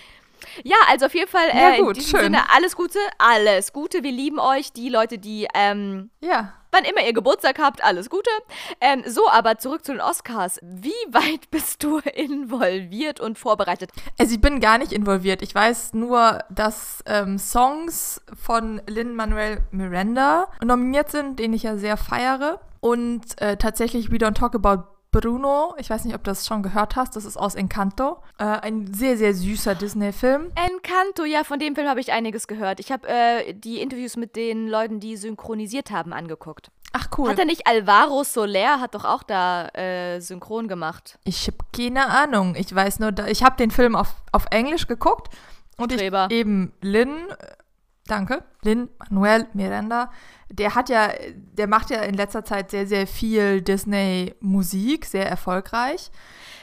[0.64, 2.20] Ja, also auf jeden Fall äh, ja, gut, in diesem schön.
[2.20, 4.02] Sinne alles Gute, alles Gute.
[4.02, 6.52] Wir lieben euch, die Leute, die ähm, ja.
[6.72, 8.30] wann immer ihr Geburtstag habt, alles Gute.
[8.80, 10.58] Ähm, so, aber zurück zu den Oscars.
[10.62, 13.90] Wie weit bist du involviert und vorbereitet?
[14.18, 15.42] Also ich bin gar nicht involviert.
[15.42, 21.76] Ich weiß nur, dass ähm, Songs von Lin Manuel Miranda nominiert sind, den ich ja
[21.76, 22.60] sehr feiere.
[22.80, 26.62] Und äh, tatsächlich We Don't Talk About Bruno, ich weiß nicht, ob du das schon
[26.62, 28.22] gehört hast, das ist aus Encanto.
[28.38, 30.52] Äh, ein sehr, sehr süßer Disney-Film.
[30.54, 32.78] Encanto, ja, von dem Film habe ich einiges gehört.
[32.78, 36.70] Ich habe äh, die Interviews mit den Leuten, die synchronisiert haben, angeguckt.
[36.92, 37.30] Ach cool.
[37.30, 41.18] Hat er nicht Alvaro Soler, hat doch auch da äh, synchron gemacht.
[41.24, 42.54] Ich habe keine Ahnung.
[42.56, 45.28] Ich weiß nur, da, ich habe den Film auf, auf Englisch geguckt.
[45.76, 46.28] Und Streber.
[46.30, 47.26] ich eben Lynn,
[48.10, 50.10] danke, Lynn Manuel Miranda
[50.52, 56.10] der hat ja, der macht ja in letzter Zeit sehr, sehr viel Disney-Musik, sehr erfolgreich.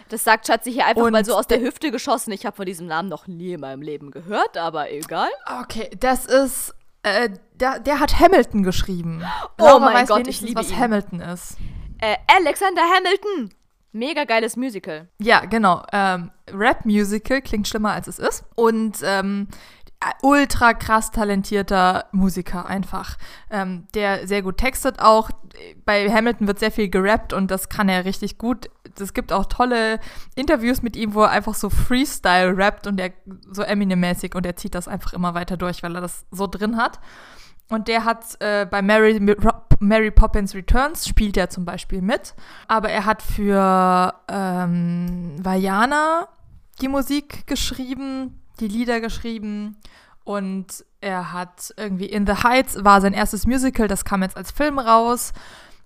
[0.09, 2.31] Das sagt Schatzi hier einfach und mal so aus der Hüfte geschossen.
[2.31, 5.29] Ich habe von diesem Namen noch nie in meinem Leben gehört, aber egal.
[5.61, 9.23] Okay, das ist, äh, der, der hat Hamilton geschrieben.
[9.57, 10.79] Oh Laura mein weiß Gott, ich liebe was ihn.
[10.79, 11.57] Hamilton ist.
[11.99, 13.53] Äh, Alexander Hamilton.
[13.93, 15.07] Mega geiles Musical.
[15.17, 15.83] Ja, genau.
[15.91, 18.43] Ähm, Rap-Musical klingt schlimmer, als es ist.
[18.55, 19.47] Und ähm,
[20.21, 23.17] ultra krass talentierter Musiker einfach,
[23.49, 25.29] ähm, der sehr gut textet auch.
[25.85, 28.69] Bei Hamilton wird sehr viel gerappt und das kann er richtig gut.
[28.99, 29.99] Es gibt auch tolle
[30.35, 33.11] Interviews mit ihm, wo er einfach so Freestyle rappt und er
[33.51, 36.77] so Eminem-mäßig und er zieht das einfach immer weiter durch, weil er das so drin
[36.77, 36.99] hat.
[37.69, 39.19] Und der hat äh, bei Mary,
[39.79, 42.33] Mary Poppins Returns spielt er zum Beispiel mit.
[42.67, 46.29] Aber er hat für ähm, Vajana
[46.81, 49.77] die Musik geschrieben die Lieder geschrieben
[50.23, 54.51] und er hat irgendwie In the Heights war sein erstes Musical, das kam jetzt als
[54.51, 55.31] Film raus.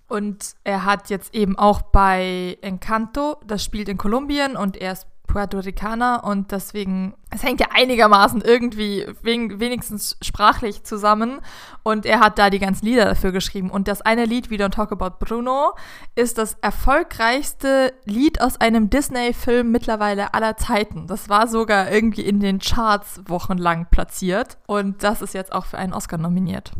[0.08, 5.06] Und er hat jetzt eben auch bei Encanto, das spielt in Kolumbien und er ist
[5.32, 11.40] Puerto Ricaner und deswegen, es hängt ja einigermaßen irgendwie wenigstens sprachlich zusammen
[11.82, 14.72] und er hat da die ganzen Lieder dafür geschrieben und das eine Lied, We Don't
[14.72, 15.72] Talk About Bruno,
[16.16, 21.06] ist das erfolgreichste Lied aus einem Disney-Film mittlerweile aller Zeiten.
[21.06, 25.78] Das war sogar irgendwie in den Charts wochenlang platziert und das ist jetzt auch für
[25.78, 26.72] einen Oscar nominiert.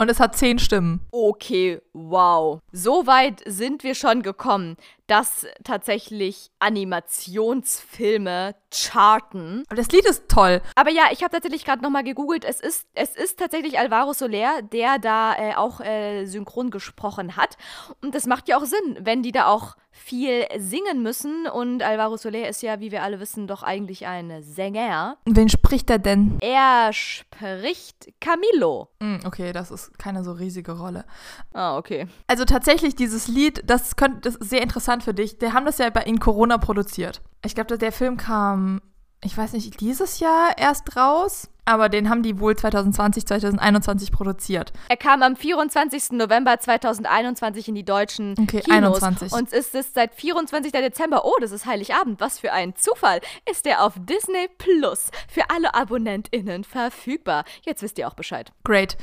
[0.00, 1.00] Und es hat zehn Stimmen.
[1.10, 2.60] Okay, wow.
[2.70, 4.76] So weit sind wir schon gekommen
[5.08, 9.64] dass tatsächlich Animationsfilme charten.
[9.66, 10.60] Aber das Lied ist toll.
[10.76, 12.44] Aber ja, ich habe tatsächlich gerade nochmal gegoogelt.
[12.44, 17.56] Es ist, es ist tatsächlich Alvaro Soler, der da äh, auch äh, synchron gesprochen hat.
[18.02, 21.46] Und das macht ja auch Sinn, wenn die da auch viel singen müssen.
[21.46, 25.18] Und Alvaro Soler ist ja, wie wir alle wissen, doch eigentlich ein Sänger.
[25.26, 26.38] Wen spricht er denn?
[26.40, 28.88] Er spricht Camilo.
[29.00, 31.04] Mm, okay, das ist keine so riesige Rolle.
[31.52, 32.06] Ah, okay.
[32.26, 35.38] Also tatsächlich, dieses Lied, das, könnte, das ist sehr interessant interessant für dich.
[35.38, 37.20] Die haben das ja bei in Corona produziert.
[37.44, 38.80] Ich glaube, der Film kam,
[39.22, 41.48] ich weiß nicht, dieses Jahr erst raus.
[41.64, 44.72] Aber den haben die wohl 2020, 2021 produziert.
[44.88, 46.12] Er kam am 24.
[46.12, 49.02] November 2021 in die deutschen okay, Kinos.
[49.02, 49.32] 21.
[49.32, 50.72] Und es ist seit 24.
[50.72, 53.20] Dezember, oh, das ist Heiligabend, was für ein Zufall,
[53.50, 57.44] ist er auf Disney Plus für alle AbonnentInnen verfügbar.
[57.66, 58.50] Jetzt wisst ihr auch Bescheid.
[58.64, 58.96] Great.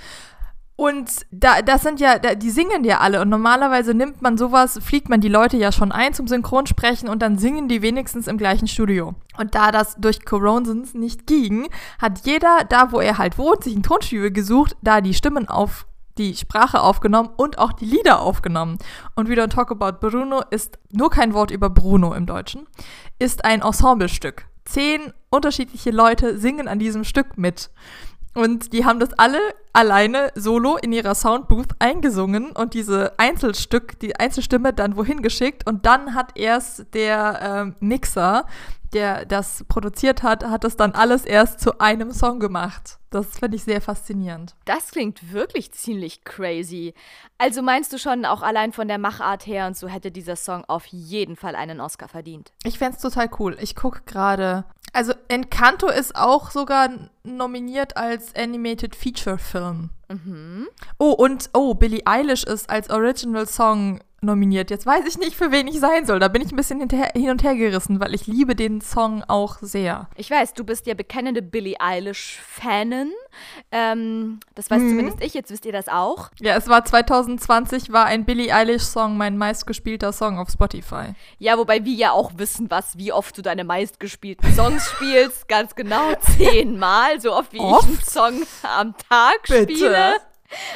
[0.78, 3.21] Und da, das sind ja, die singen ja alle.
[3.21, 7.21] Und normalerweise nimmt man sowas, fliegt man die Leute ja schon ein zum Synchronsprechen und
[7.21, 9.15] dann singen die wenigstens im gleichen Studio.
[9.38, 11.69] Und da das durch Coronens nicht ging,
[11.99, 15.86] hat jeder, da wo er halt wohnt, sich ein Tonstudio gesucht, da die Stimmen auf
[16.17, 18.78] die Sprache aufgenommen und auch die Lieder aufgenommen.
[19.15, 22.67] Und Don't Talk About Bruno ist nur kein Wort über Bruno im Deutschen,
[23.19, 24.45] ist ein Ensemblestück.
[24.65, 27.69] Zehn unterschiedliche Leute singen an diesem Stück mit.
[28.36, 29.40] Und die haben das alle
[29.72, 35.86] alleine solo in ihrer Soundbooth eingesungen und diese Einzelstück, die Einzelstimme dann wohin geschickt und
[35.86, 38.46] dann hat erst der äh, Mixer,
[38.94, 42.98] der das produziert hat, hat das dann alles erst zu einem Song gemacht.
[43.10, 44.56] Das finde ich sehr faszinierend.
[44.66, 46.94] Das klingt wirklich ziemlich crazy.
[47.38, 50.64] Also meinst du schon, auch allein von der Machart her und so hätte dieser Song
[50.66, 52.54] auf jeden Fall einen Oscar verdient?
[52.64, 53.58] Ich fände es total cool.
[53.60, 54.66] Ich gucke gerade.
[54.96, 56.88] Also Encanto ist auch sogar
[57.26, 59.89] nominiert als Animated Feature Film.
[60.08, 60.70] Mhm.
[60.98, 64.70] Oh, und oh, Billie Eilish ist als Original Song nominiert.
[64.72, 66.20] Jetzt weiß ich nicht, für wen ich sein soll.
[66.20, 69.57] Da bin ich ein bisschen hin und her gerissen, weil ich liebe den Song auch
[69.61, 70.09] sehr.
[70.16, 73.11] Ich weiß, du bist ja bekennende Billie Eilish-Fanin.
[73.72, 74.89] Ähm, das weiß Mhm.
[74.89, 76.30] zumindest ich, jetzt wisst ihr das auch.
[76.39, 81.13] Ja, es war 2020, war ein Billie Eilish-Song mein meistgespielter Song auf Spotify.
[81.38, 85.47] Ja, wobei wir ja auch wissen, was, wie oft du deine meistgespielten Songs spielst.
[85.47, 88.09] Ganz genau zehnmal, so oft wie ich einen Oft?
[88.09, 89.74] Song am Tag Bitte?
[89.76, 90.13] spiele.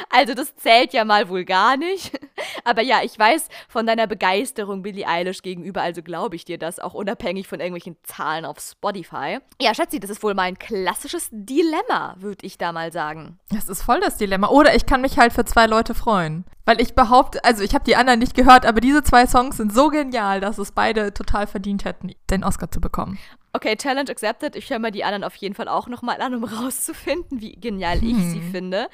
[0.10, 2.20] Also das zählt ja mal wohl gar nicht.
[2.64, 6.80] Aber ja, ich weiß von deiner Begeisterung Billie Eilish gegenüber, also glaube ich dir das,
[6.80, 9.40] auch unabhängig von irgendwelchen Zahlen auf Spotify.
[9.62, 13.40] Ja, Schatzi, das ist wohl mein klassisches Dilemma, würde ich da mal sagen.
[13.50, 14.50] Das ist voll das Dilemma.
[14.50, 16.46] Oder ich kann mich halt für zwei Leute freuen.
[16.70, 19.74] Weil ich behaupte, also ich habe die anderen nicht gehört, aber diese zwei Songs sind
[19.74, 23.18] so genial, dass es beide total verdient hätten, den Oscar zu bekommen.
[23.52, 24.56] Okay, Challenge accepted.
[24.56, 28.04] Ich höre mir die anderen auf jeden Fall auch nochmal an, um rauszufinden, wie genial
[28.04, 28.90] ich sie finde.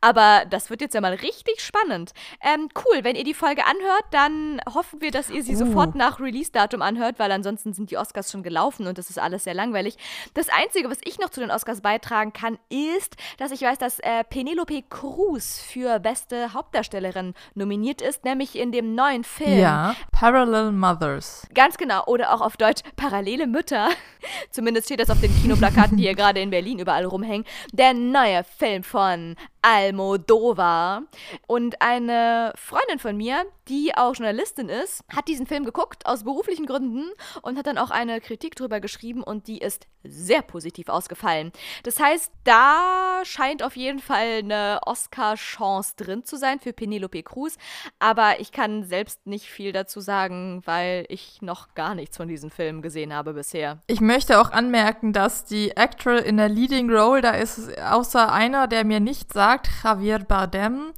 [0.00, 2.12] Aber das wird jetzt ja mal richtig spannend.
[2.40, 5.58] Ähm, cool, wenn ihr die Folge anhört, dann hoffen wir, dass ihr sie Uh.
[5.58, 9.44] sofort nach Release-Datum anhört, weil ansonsten sind die Oscars schon gelaufen und das ist alles
[9.44, 9.96] sehr langweilig.
[10.34, 13.98] Das Einzige, was ich noch zu den Oscars beitragen kann, ist, dass ich weiß, dass
[14.00, 17.15] äh, Penelope Cruz für beste Hauptdarstellerin
[17.54, 19.58] nominiert ist, nämlich in dem neuen Film.
[19.58, 21.46] Ja, Parallel Mothers.
[21.54, 22.04] Ganz genau.
[22.06, 23.88] Oder auch auf Deutsch parallele Mütter.
[24.50, 27.46] Zumindest steht das auf den Kinoplakaten, die hier gerade in Berlin überall rumhängen.
[27.72, 29.36] Der neue Film von
[29.66, 31.02] Almodovar.
[31.48, 36.66] Und eine Freundin von mir, die auch Journalistin ist, hat diesen Film geguckt aus beruflichen
[36.66, 37.10] Gründen
[37.42, 41.50] und hat dann auch eine Kritik drüber geschrieben und die ist sehr positiv ausgefallen.
[41.82, 47.56] Das heißt, da scheint auf jeden Fall eine Oscar-Chance drin zu sein für Penelope Cruz.
[47.98, 52.50] Aber ich kann selbst nicht viel dazu sagen, weil ich noch gar nichts von diesem
[52.50, 53.78] Film gesehen habe bisher.
[53.88, 58.68] Ich möchte auch anmerken, dass die Actor in der Leading Role, da ist außer einer,
[58.68, 60.92] der mir nicht sagt, Javier Bardem,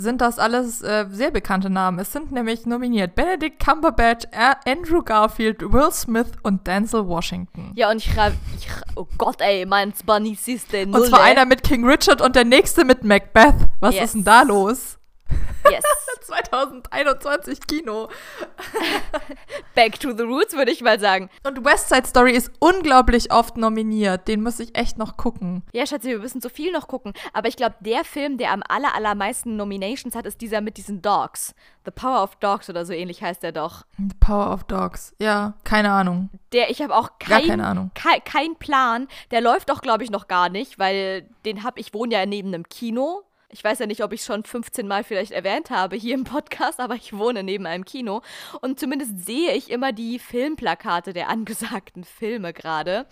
[0.00, 1.98] sind das alles äh, sehr bekannte Namen.
[1.98, 4.26] Es sind nämlich nominiert Benedict Cumberbatch,
[4.64, 7.72] Andrew Garfield, Will Smith und Denzel Washington.
[7.74, 8.30] Ja, und ich, ra-
[8.94, 12.44] oh Gott, ey, mein Spanisch ist der Und zwar einer mit King Richard und der
[12.44, 13.56] nächste mit Macbeth.
[13.80, 14.04] Was Yes.
[14.04, 14.97] ist denn da los?
[15.70, 15.84] Yes.
[16.28, 18.08] 2021 Kino.
[19.74, 21.30] Back to the roots, würde ich mal sagen.
[21.46, 24.28] Und West Side Story ist unglaublich oft nominiert.
[24.28, 25.62] Den muss ich echt noch gucken.
[25.72, 27.12] Ja, Schatzi, wir müssen so viel noch gucken.
[27.32, 31.00] Aber ich glaube, der Film, der am aller, allermeisten Nominations hat, ist dieser mit diesen
[31.02, 31.54] Dogs.
[31.84, 33.86] The Power of Dogs oder so ähnlich heißt der doch.
[33.96, 35.14] The Power of Dogs.
[35.18, 36.28] Ja, keine Ahnung.
[36.52, 37.90] Der, ich habe auch Gar kein, keine Ahnung.
[37.94, 39.08] Kein, kein Plan.
[39.30, 42.48] Der läuft auch, glaube ich, noch gar nicht, weil den habe ich wohne ja neben
[42.48, 43.22] einem Kino.
[43.50, 46.80] Ich weiß ja nicht, ob ich schon 15 Mal vielleicht erwähnt habe hier im Podcast,
[46.80, 48.20] aber ich wohne neben einem Kino.
[48.60, 53.06] Und zumindest sehe ich immer die Filmplakate der angesagten Filme gerade.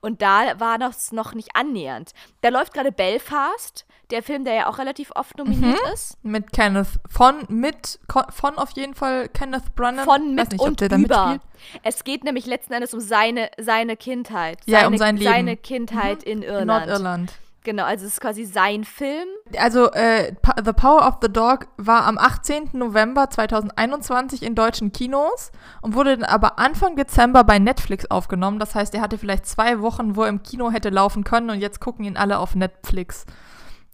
[0.00, 2.12] Und da war das noch nicht annähernd.
[2.40, 5.92] Da läuft gerade Belfast, der Film, der ja auch relativ oft nominiert Mhm.
[5.92, 6.18] ist.
[6.22, 6.88] Mit Kenneth.
[7.08, 7.98] Von, mit,
[8.30, 10.04] von auf jeden Fall Kenneth Branagh.
[10.04, 11.40] Von mit nicht, und über.
[11.82, 14.58] Es geht nämlich letzten Endes um seine, seine Kindheit.
[14.66, 15.30] Ja, seine, um sein Leben.
[15.32, 16.86] Seine Kindheit in In Irland.
[16.86, 17.32] Nordirland.
[17.62, 19.28] Genau, also es ist quasi sein Film.
[19.58, 20.34] Also, äh,
[20.64, 22.70] The Power of the Dog war am 18.
[22.72, 25.52] November 2021 in deutschen Kinos
[25.82, 28.58] und wurde dann aber Anfang Dezember bei Netflix aufgenommen.
[28.58, 31.60] Das heißt, er hatte vielleicht zwei Wochen, wo er im Kino hätte laufen können und
[31.60, 33.26] jetzt gucken ihn alle auf Netflix.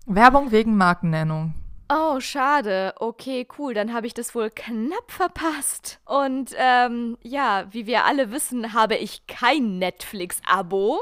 [0.06, 1.54] Werbung wegen Markennennung.
[1.88, 2.94] Oh, schade.
[2.98, 3.74] Okay, cool.
[3.74, 6.00] Dann habe ich das wohl knapp verpasst.
[6.04, 11.00] Und ähm, ja, wie wir alle wissen, habe ich kein Netflix-Abo.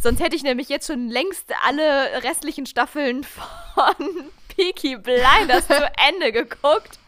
[0.00, 6.32] Sonst hätte ich nämlich jetzt schon längst alle restlichen Staffeln von Peaky Blinders zu Ende
[6.32, 6.98] geguckt.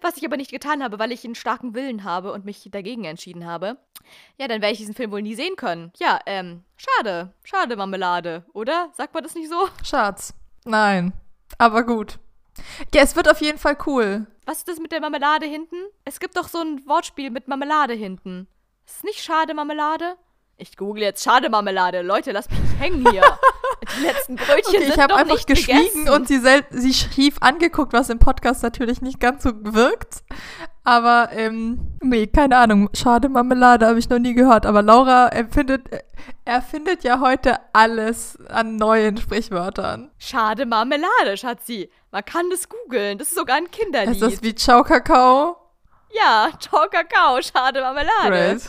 [0.00, 3.04] Was ich aber nicht getan habe, weil ich einen starken Willen habe und mich dagegen
[3.04, 3.76] entschieden habe.
[4.38, 5.92] Ja, dann werde ich diesen Film wohl nie sehen können.
[5.98, 7.32] Ja, ähm, schade.
[7.44, 8.90] Schade, Marmelade, oder?
[8.94, 9.68] Sagt man das nicht so?
[9.84, 10.34] Schatz.
[10.64, 11.12] Nein.
[11.58, 12.18] Aber gut.
[12.94, 14.26] Ja, es wird auf jeden Fall cool.
[14.44, 15.76] Was ist das mit der Marmelade hinten?
[16.04, 18.48] Es gibt doch so ein Wortspiel mit Marmelade hinten.
[18.86, 20.16] Ist es nicht schade Marmelade?
[20.62, 22.02] Ich google jetzt schade Marmelade.
[22.02, 23.22] Leute, lasst mich nicht hängen hier.
[23.98, 26.08] Die letzten Brötchen Okay, sind ich habe einfach nicht geschwiegen gegessen.
[26.10, 26.40] und sie,
[26.70, 30.22] sie schief angeguckt, was im Podcast natürlich nicht ganz so wirkt.
[30.84, 32.90] Aber, ähm, nee, keine Ahnung.
[32.94, 34.64] Schade Marmelade habe ich noch nie gehört.
[34.64, 35.82] Aber Laura erfindet,
[36.44, 40.12] erfindet ja heute alles an neuen Sprichwörtern.
[40.18, 41.90] Schade Marmelade, Schatzi.
[42.12, 43.18] Man kann das googeln.
[43.18, 44.12] Das ist sogar ein Kinderlied.
[44.12, 45.56] Ist das wie Ciao Kakao?
[46.12, 48.28] ja, Ciao Kakao, schade Marmelade.
[48.28, 48.62] Great.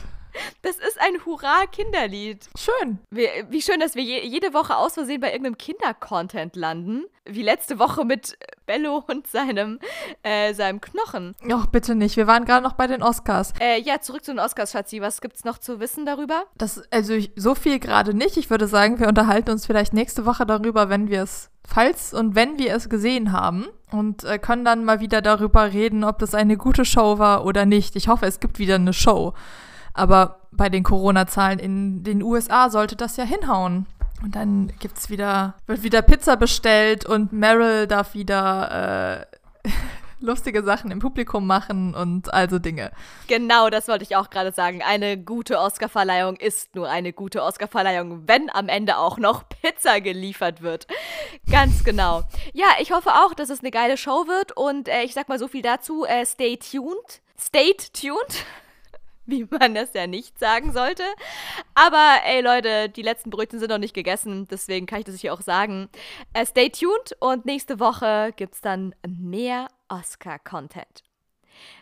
[0.62, 2.50] Das ist ein Hurra-Kinderlied.
[2.58, 3.00] Schön.
[3.12, 7.06] Wie, wie schön, dass wir je, jede Woche aus Versehen bei irgendeinem Kinder-Content landen.
[7.26, 9.80] Wie letzte Woche mit Bello und seinem,
[10.24, 11.36] äh, seinem Knochen.
[11.52, 12.18] Ach, bitte nicht.
[12.18, 13.54] Wir waren gerade noch bei den Oscars.
[13.60, 15.02] Äh, ja, zurück zu den Oscars, Schatzi.
[15.02, 16.44] Was gibt's noch zu wissen darüber?
[16.58, 18.38] Das, also ich, so viel gerade nicht.
[18.38, 22.36] Ich würde sagen, wir unterhalten uns vielleicht nächste Woche darüber, wenn wir es, falls und
[22.36, 23.68] wenn wir es gesehen haben.
[23.92, 27.66] und äh, können dann mal wieder darüber reden, ob das eine gute Show war oder
[27.66, 27.96] nicht.
[27.96, 29.34] Ich hoffe, es gibt wieder eine Show.
[29.94, 33.86] Aber bei den Corona-Zahlen in den USA sollte das ja hinhauen.
[34.22, 39.26] Und dann gibt's wieder, wird wieder Pizza bestellt und Meryl darf wieder
[39.66, 39.70] äh,
[40.22, 42.92] lustige Sachen im Publikum machen und also Dinge.
[43.28, 44.82] Genau, das wollte ich auch gerade sagen.
[44.82, 50.62] Eine gute Oscarverleihung ist nur eine gute Oscarverleihung, wenn am Ende auch noch Pizza geliefert
[50.62, 50.88] wird.
[51.52, 52.24] Ganz genau.
[52.54, 55.40] Ja, ich hoffe auch, dass es eine geile Show wird und äh, ich sag mal
[55.40, 56.06] so viel dazu.
[56.06, 57.22] Äh, stay tuned.
[57.38, 58.46] Stay tuned
[59.26, 61.04] wie man das ja nicht sagen sollte.
[61.76, 65.34] Aber ey Leute, die letzten Brötchen sind noch nicht gegessen, deswegen kann ich das hier
[65.34, 65.90] auch sagen.
[66.34, 71.04] Äh, stay tuned und nächste Woche gibt's dann mehr Oscar-Content.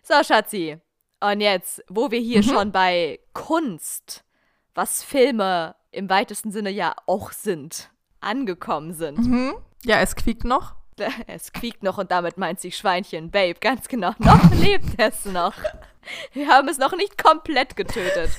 [0.03, 0.77] So, Schatzi.
[1.19, 2.49] Und jetzt, wo wir hier mhm.
[2.49, 4.23] schon bei Kunst,
[4.73, 9.19] was Filme im weitesten Sinne ja auch sind, angekommen sind.
[9.19, 9.53] Mhm.
[9.83, 10.75] Ja, es quiekt noch.
[11.25, 14.11] Es quiekt noch und damit meint sich Schweinchen, Babe, ganz genau.
[14.19, 15.55] Noch lebt es noch.
[16.33, 18.31] Wir haben es noch nicht komplett getötet.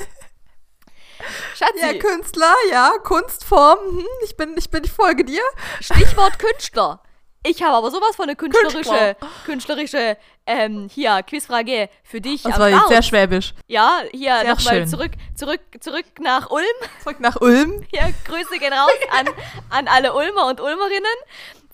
[1.54, 1.80] Schatzi.
[1.80, 3.78] Ja, Künstler, ja, Kunstform.
[3.78, 5.42] Hm, ich, bin, ich bin, ich folge dir.
[5.80, 7.00] Stichwort Künstler.
[7.44, 9.16] Ich habe aber sowas von eine künstlerische, Künstler.
[9.44, 10.16] künstlerische,
[10.46, 12.42] ähm, hier, Quizfrage für dich.
[12.42, 13.52] Das war jetzt sehr schwäbisch.
[13.66, 16.64] Ja, hier nochmal zurück, zurück, zurück nach Ulm.
[17.02, 17.84] Zurück nach Ulm.
[17.92, 19.28] Ja, Grüße gehen raus an,
[19.70, 21.02] an alle Ulmer und Ulmerinnen.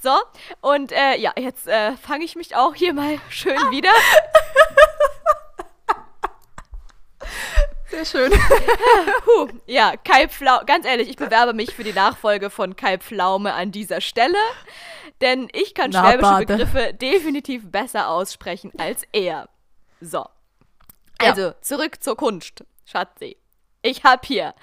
[0.01, 0.17] So,
[0.61, 3.71] und äh, ja, jetzt äh, fange ich mich auch hier mal schön ah.
[3.71, 3.91] wieder.
[7.91, 8.33] Sehr schön.
[9.25, 13.55] Puh, ja, Kai Pflaume, ganz ehrlich, ich bewerbe mich für die Nachfolge von Kai Pflaume
[13.55, 14.39] an dieser Stelle,
[15.21, 16.47] denn ich kann Na, schwäbische bade.
[16.47, 19.49] Begriffe definitiv besser aussprechen als er.
[20.01, 20.27] So.
[21.19, 21.61] Also, ja.
[21.63, 23.37] zurück zur Kunst, Schatzi.
[23.83, 24.55] Ich hab hier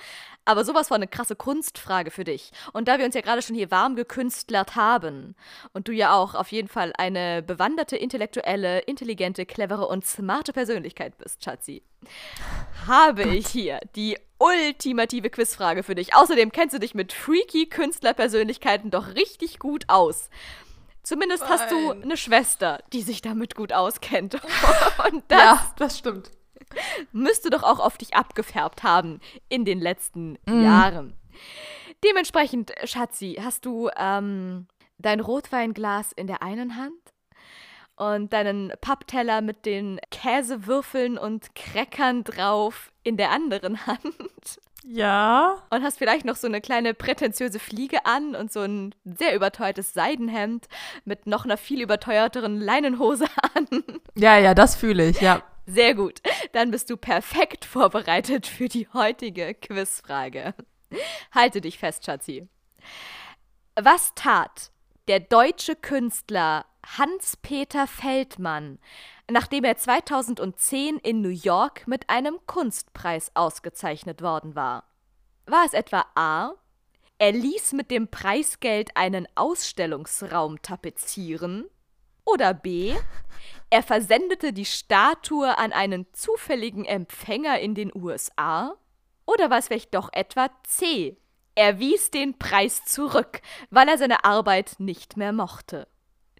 [0.45, 2.51] aber sowas von eine krasse Kunstfrage für dich.
[2.71, 5.35] Und da wir uns ja gerade schon hier warm gekünstlert haben
[5.73, 11.17] und du ja auch auf jeden Fall eine bewanderte, intellektuelle, intelligente, clevere und smarte Persönlichkeit
[11.17, 11.83] bist, Schatzi,
[12.87, 13.33] habe Gott.
[13.33, 16.15] ich hier die ultimative Quizfrage für dich.
[16.15, 20.29] Außerdem kennst du dich mit freaky Künstlerpersönlichkeiten doch richtig gut aus.
[21.01, 21.51] Zumindest Nein.
[21.51, 24.35] hast du eine Schwester, die sich damit gut auskennt.
[25.11, 26.31] Und das, ja, das stimmt
[27.11, 30.63] müsste doch auch auf dich abgefärbt haben in den letzten mm.
[30.63, 31.13] Jahren.
[32.03, 36.93] Dementsprechend, Schatzi, hast du ähm, dein Rotweinglas in der einen Hand
[37.95, 44.59] und deinen Pappteller mit den Käsewürfeln und Crackern drauf in der anderen Hand.
[44.87, 45.63] Ja.
[45.71, 49.93] Und hast vielleicht noch so eine kleine prätentiöse Fliege an und so ein sehr überteuertes
[49.93, 50.67] Seidenhemd
[51.05, 53.83] mit noch einer viel überteuerteren Leinenhose an.
[54.15, 55.41] Ja, ja, das fühle ich, ja.
[55.65, 56.21] Sehr gut.
[56.53, 60.53] Dann bist du perfekt vorbereitet für die heutige Quizfrage.
[61.31, 62.47] Halte dich fest, Schatzi.
[63.75, 64.71] Was tat
[65.07, 66.65] der deutsche Künstler
[66.97, 68.79] Hans-Peter Feldmann,
[69.29, 74.85] nachdem er 2010 in New York mit einem Kunstpreis ausgezeichnet worden war?
[75.47, 76.53] War es etwa A.
[77.17, 81.65] Er ließ mit dem Preisgeld einen Ausstellungsraum tapezieren?
[82.25, 82.95] Oder B.
[83.69, 88.75] Er versendete die Statue an einen zufälligen Empfänger in den USA?
[89.25, 91.17] Oder war es vielleicht doch etwa C?
[91.55, 95.87] Er wies den Preis zurück, weil er seine Arbeit nicht mehr mochte.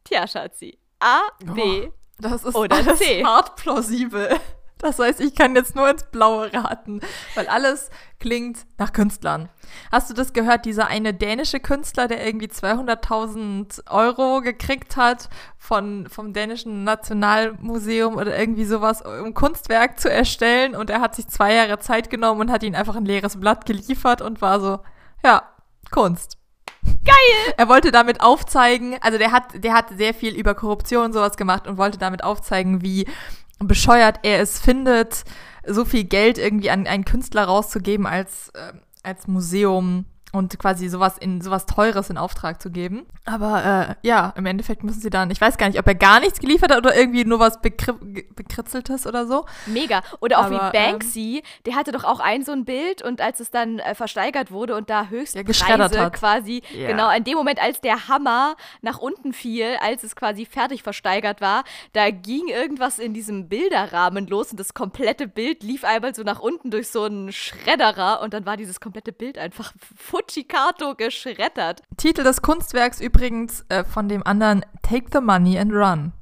[0.04, 0.78] Tja, Schatzi.
[1.00, 3.24] A, B oh, das ist oder alles C.
[3.24, 4.40] hart plausibel.
[4.86, 7.02] Das heißt, ich kann jetzt nur ins Blaue raten,
[7.34, 9.50] weil alles klingt nach Künstlern.
[9.92, 16.08] Hast du das gehört, dieser eine dänische Künstler, der irgendwie 200.000 Euro gekriegt hat von,
[16.08, 21.56] vom dänischen Nationalmuseum oder irgendwie sowas, um Kunstwerk zu erstellen und er hat sich zwei
[21.56, 24.80] Jahre Zeit genommen und hat ihn einfach ein leeres Blatt geliefert und war so,
[25.24, 25.50] ja,
[25.90, 26.38] Kunst.
[27.04, 27.54] Geil!
[27.58, 31.38] Er wollte damit aufzeigen, also der hat, der hat sehr viel über Korruption und sowas
[31.38, 33.08] gemacht und wollte damit aufzeigen, wie
[33.60, 35.24] bescheuert er es findet,
[35.66, 40.06] so viel Geld irgendwie an einen Künstler rauszugeben als, äh, als Museum
[40.36, 43.06] und quasi sowas in sowas Teures in Auftrag zu geben.
[43.26, 46.20] Aber äh, ja, im Endeffekt müssen sie dann, ich weiß gar nicht, ob er gar
[46.20, 49.46] nichts geliefert hat oder irgendwie nur was bekritzeltes oder so.
[49.66, 50.04] Mega.
[50.20, 53.22] Oder auch Aber, wie Banksy, ähm, der hatte doch auch ein so ein Bild und
[53.22, 56.88] als es dann äh, versteigert wurde und da Höchstpreise ja, quasi, yeah.
[56.88, 61.42] genau, in dem Moment, als der Hammer nach unten fiel, als es quasi fertig versteigert
[61.42, 61.64] war,
[61.94, 66.40] da ging irgendwas in diesem Bilderrahmen los und das komplette Bild lief einmal so nach
[66.40, 69.74] unten durch so einen Schredderer und dann war dieses komplette Bild einfach
[70.26, 71.84] Fucikato geschreddert.
[71.98, 76.14] Titel des Kunstwerks übrigens äh, von dem anderen Take the Money and Run.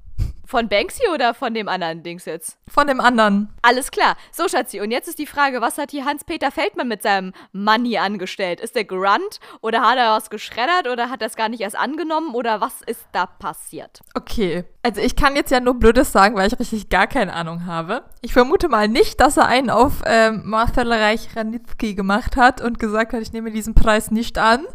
[0.54, 2.60] Von Banksy oder von dem anderen Dings jetzt?
[2.68, 3.52] Von dem anderen.
[3.64, 4.16] Alles klar.
[4.32, 7.98] So, Schatzi, und jetzt ist die Frage, was hat hier Hans-Peter Feldmann mit seinem Money
[7.98, 8.60] angestellt?
[8.62, 11.76] Ist der gerannt oder hat er was geschreddert oder hat er es gar nicht erst
[11.76, 14.02] angenommen oder was ist da passiert?
[14.14, 17.66] Okay, also ich kann jetzt ja nur Blödes sagen, weil ich richtig gar keine Ahnung
[17.66, 18.04] habe.
[18.22, 23.14] Ich vermute mal nicht, dass er einen auf ähm, Marcel Reich-Ranitzky gemacht hat und gesagt
[23.14, 24.68] hat, ich nehme diesen Preis nicht an.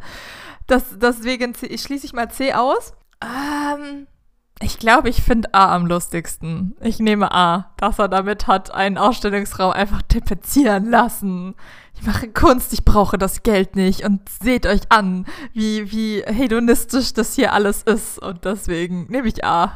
[0.67, 2.95] Das, deswegen schließe ich mal C aus.
[3.23, 4.09] Ähm,
[4.61, 6.75] ich glaube, ich finde A am lustigsten.
[6.81, 11.55] Ich nehme A, dass er damit hat einen Ausstellungsraum einfach tapezieren lassen.
[11.95, 17.13] Ich mache Kunst, ich brauche das Geld nicht und seht euch an, wie, wie hedonistisch
[17.13, 19.73] das hier alles ist und deswegen nehme ich A.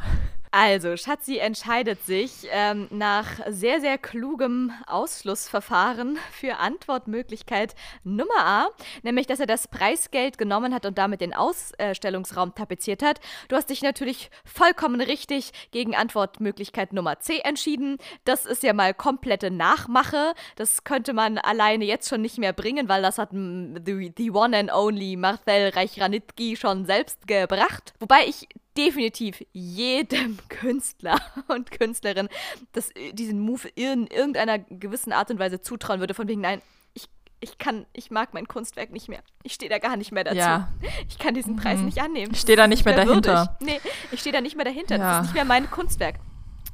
[0.55, 7.73] Also, Schatzi entscheidet sich ähm, nach sehr, sehr klugem Ausschlussverfahren für Antwortmöglichkeit
[8.03, 8.67] Nummer A,
[9.01, 13.19] nämlich, dass er das Preisgeld genommen hat und damit den Ausstellungsraum tapeziert hat.
[13.47, 17.97] Du hast dich natürlich vollkommen richtig gegen Antwortmöglichkeit Nummer C entschieden.
[18.23, 20.35] Das ist ja mal komplette Nachmache.
[20.55, 24.55] Das könnte man alleine jetzt schon nicht mehr bringen, weil das hat the, the one
[24.55, 27.95] and only Marcel Reich-Ranitki schon selbst gebracht.
[27.99, 28.47] Wobei ich
[28.77, 32.29] definitiv jedem Künstler und Künstlerin
[32.71, 36.61] das, äh, diesen Move in irgendeiner gewissen Art und Weise zutrauen würde, von wegen, nein,
[36.93, 37.07] ich,
[37.39, 39.21] ich kann, ich mag mein Kunstwerk nicht mehr.
[39.43, 40.37] Ich stehe da gar nicht mehr dazu.
[40.37, 40.71] Ja.
[41.09, 41.85] Ich kann diesen Preis mhm.
[41.85, 42.33] nicht annehmen.
[42.33, 43.55] Ich stehe da nicht mehr, mehr dahinter.
[43.59, 43.81] Würdig.
[43.83, 44.97] Nee, ich stehe da nicht mehr dahinter.
[44.97, 45.01] Ja.
[45.01, 46.15] Das ist nicht mehr mein Kunstwerk.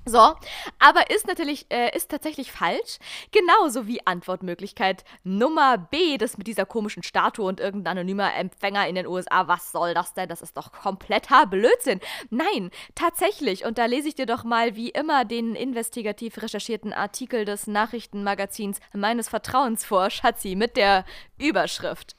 [0.10, 0.34] So,
[0.80, 2.98] aber ist natürlich, äh, ist tatsächlich falsch.
[3.32, 8.96] Genauso wie Antwortmöglichkeit Nummer B, das mit dieser komischen Statue und irgendein anonymer Empfänger in
[8.96, 9.48] den USA.
[9.48, 10.28] Was soll das denn?
[10.28, 12.00] Das ist doch kompletter Blödsinn.
[12.32, 13.66] Nein, tatsächlich.
[13.66, 18.80] Und da lese ich dir doch mal wie immer den investigativ recherchierten Artikel des Nachrichtenmagazins
[18.94, 21.06] meines Vertrauens vor, Schatzi, mit der
[21.38, 22.16] Überschrift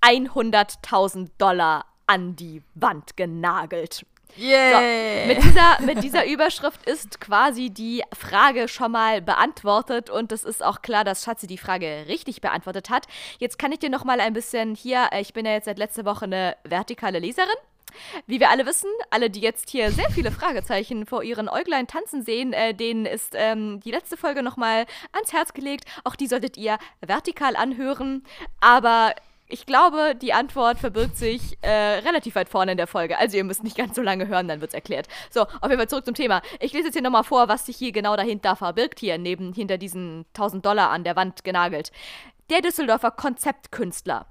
[0.00, 4.04] 100.000 Dollar an die Wand genagelt.
[4.36, 4.80] Yeah.
[5.22, 10.44] So, mit, dieser, mit dieser Überschrift ist quasi die Frage schon mal beantwortet und es
[10.44, 13.06] ist auch klar, dass Schatzi die Frage richtig beantwortet hat.
[13.38, 15.78] Jetzt kann ich dir noch mal ein bisschen hier, äh, ich bin ja jetzt seit
[15.78, 17.48] letzter Woche eine vertikale Leserin.
[18.26, 22.24] Wie wir alle wissen, alle, die jetzt hier sehr viele Fragezeichen vor ihren Äuglein tanzen
[22.24, 25.84] sehen, äh, denen ist ähm, die letzte Folge nochmal ans Herz gelegt.
[26.02, 28.24] Auch die solltet ihr vertikal anhören.
[28.60, 29.14] Aber
[29.46, 33.18] ich glaube, die Antwort verbirgt sich äh, relativ weit vorne in der Folge.
[33.18, 35.06] Also ihr müsst nicht ganz so lange hören, dann wird es erklärt.
[35.30, 36.40] So, auf jeden Fall zurück zum Thema.
[36.60, 39.76] Ich lese jetzt hier nochmal vor, was sich hier genau dahinter verbirgt, hier neben hinter
[39.76, 41.92] diesen 1000 Dollar an der Wand genagelt.
[42.50, 44.26] Der Düsseldorfer Konzeptkünstler,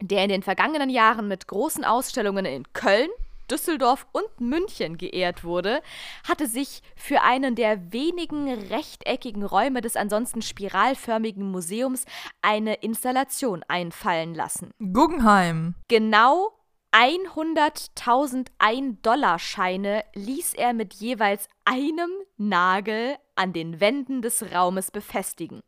[0.00, 3.10] der in den vergangenen Jahren mit großen Ausstellungen in Köln,
[3.50, 5.82] Düsseldorf und München geehrt wurde,
[6.26, 12.04] hatte sich für einen der wenigen rechteckigen Räume des ansonsten spiralförmigen Museums
[12.42, 14.70] eine Installation einfallen lassen.
[14.78, 15.74] Guggenheim.
[15.88, 16.52] Genau
[16.92, 25.62] 100.000 Ein-Dollar-Scheine ließ er mit jeweils einem Nagel an den Wänden des Raumes befestigen.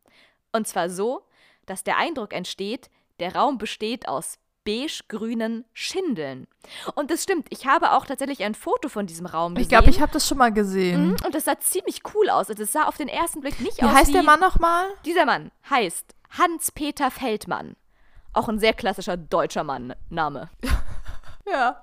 [0.52, 1.22] Und zwar so,
[1.64, 6.46] dass der Eindruck entsteht, der Raum besteht aus beige-grünen Schindeln.
[6.94, 9.62] Und das stimmt, ich habe auch tatsächlich ein Foto von diesem Raum gesehen.
[9.62, 11.08] Ich glaube, ich habe das schon mal gesehen.
[11.08, 12.48] Mhm, und das sah ziemlich cool aus.
[12.48, 14.86] Also es sah auf den ersten Blick nicht wie aus wie heißt der Mann nochmal?
[15.04, 17.76] Dieser Mann heißt Hans-Peter Feldmann.
[18.32, 20.48] Auch ein sehr klassischer deutscher Mann-Name.
[21.46, 21.82] ja.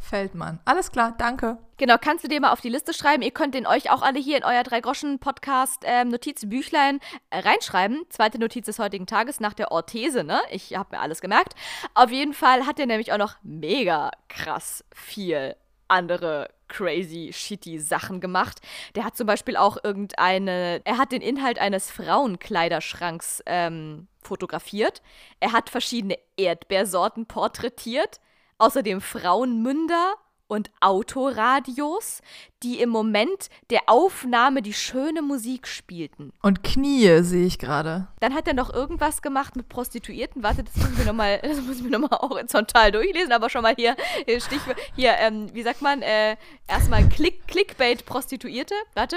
[0.00, 0.58] Feldmann.
[0.64, 1.58] Alles klar, danke.
[1.76, 3.22] Genau, kannst du dir mal auf die Liste schreiben.
[3.22, 8.02] Ihr könnt den euch auch alle hier in euer Drei-Groschen-Podcast ähm, Notizbüchlein äh, reinschreiben.
[8.08, 10.40] Zweite Notiz des heutigen Tages nach der Orthese, ne?
[10.50, 11.54] Ich habe mir alles gemerkt.
[11.94, 15.54] Auf jeden Fall hat er nämlich auch noch mega krass viel
[15.88, 18.60] andere crazy, shitty Sachen gemacht.
[18.94, 25.02] Der hat zum Beispiel auch irgendeine, er hat den Inhalt eines Frauenkleiderschranks ähm, fotografiert.
[25.40, 28.20] Er hat verschiedene Erdbeersorten porträtiert
[28.60, 30.14] außerdem Frauenmünder
[30.46, 32.20] und Autoradios,
[32.62, 36.32] die im Moment der Aufnahme die schöne Musik spielten.
[36.42, 38.08] Und Knie sehe ich gerade.
[38.20, 40.42] Dann hat er noch irgendwas gemacht mit Prostituierten.
[40.42, 43.96] Warte, das müssen wir nochmal, das müssen wir nochmal horizontal durchlesen, aber schon mal hier,
[44.26, 46.36] hier Stichwort, hier, ähm, wie sagt man, äh,
[46.68, 48.74] erstmal Click, Clickbait Prostituierte.
[48.94, 49.16] Warte.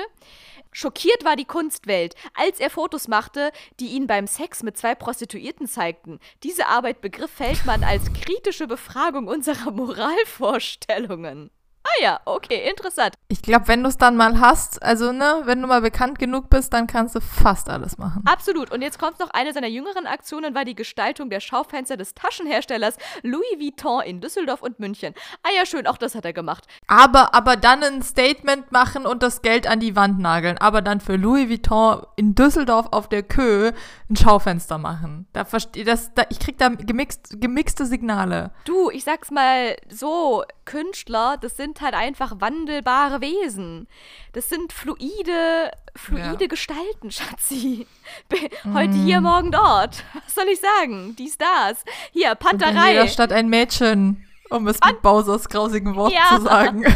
[0.75, 5.67] Schockiert war die Kunstwelt, als er Fotos machte, die ihn beim Sex mit zwei Prostituierten
[5.67, 6.19] zeigten.
[6.41, 11.51] Diese Arbeit begriff Feldmann als kritische Befragung unserer Moralvorstellungen.
[11.95, 13.13] Ah ja, okay, interessant.
[13.27, 16.49] Ich glaube, wenn du es dann mal hast, also ne, wenn du mal bekannt genug
[16.49, 18.23] bist, dann kannst du fast alles machen.
[18.25, 18.71] Absolut.
[18.71, 22.97] Und jetzt kommt noch eine seiner jüngeren Aktionen, war die Gestaltung der Schaufenster des Taschenherstellers
[23.21, 25.13] Louis Vuitton in Düsseldorf und München.
[25.43, 26.65] Ah ja, schön, auch das hat er gemacht.
[26.87, 30.57] Aber, aber dann ein Statement machen und das Geld an die Wand nageln.
[30.57, 33.71] Aber dann für Louis Vuitton in Düsseldorf auf der Kö
[34.13, 35.27] ein Schaufenster machen.
[35.33, 38.51] Da verstehe das, da, ich krieg da gemixt, gemixte Signale.
[38.65, 43.87] Du, ich sag's mal so, Künstler, das sind halt einfach wandelbare Wesen.
[44.33, 46.47] Das sind fluide, fluide Ja.
[46.47, 47.87] Gestalten, Schatzi.
[48.73, 50.03] Heute hier, morgen dort.
[50.25, 51.15] Was soll ich sagen?
[51.17, 51.83] Dies, das.
[52.11, 52.91] Hier, Und in Panterei.
[52.93, 56.37] jeder Stadt ein Mädchen, um es mit Bowsers grausigen Worten Ja.
[56.37, 56.85] zu sagen.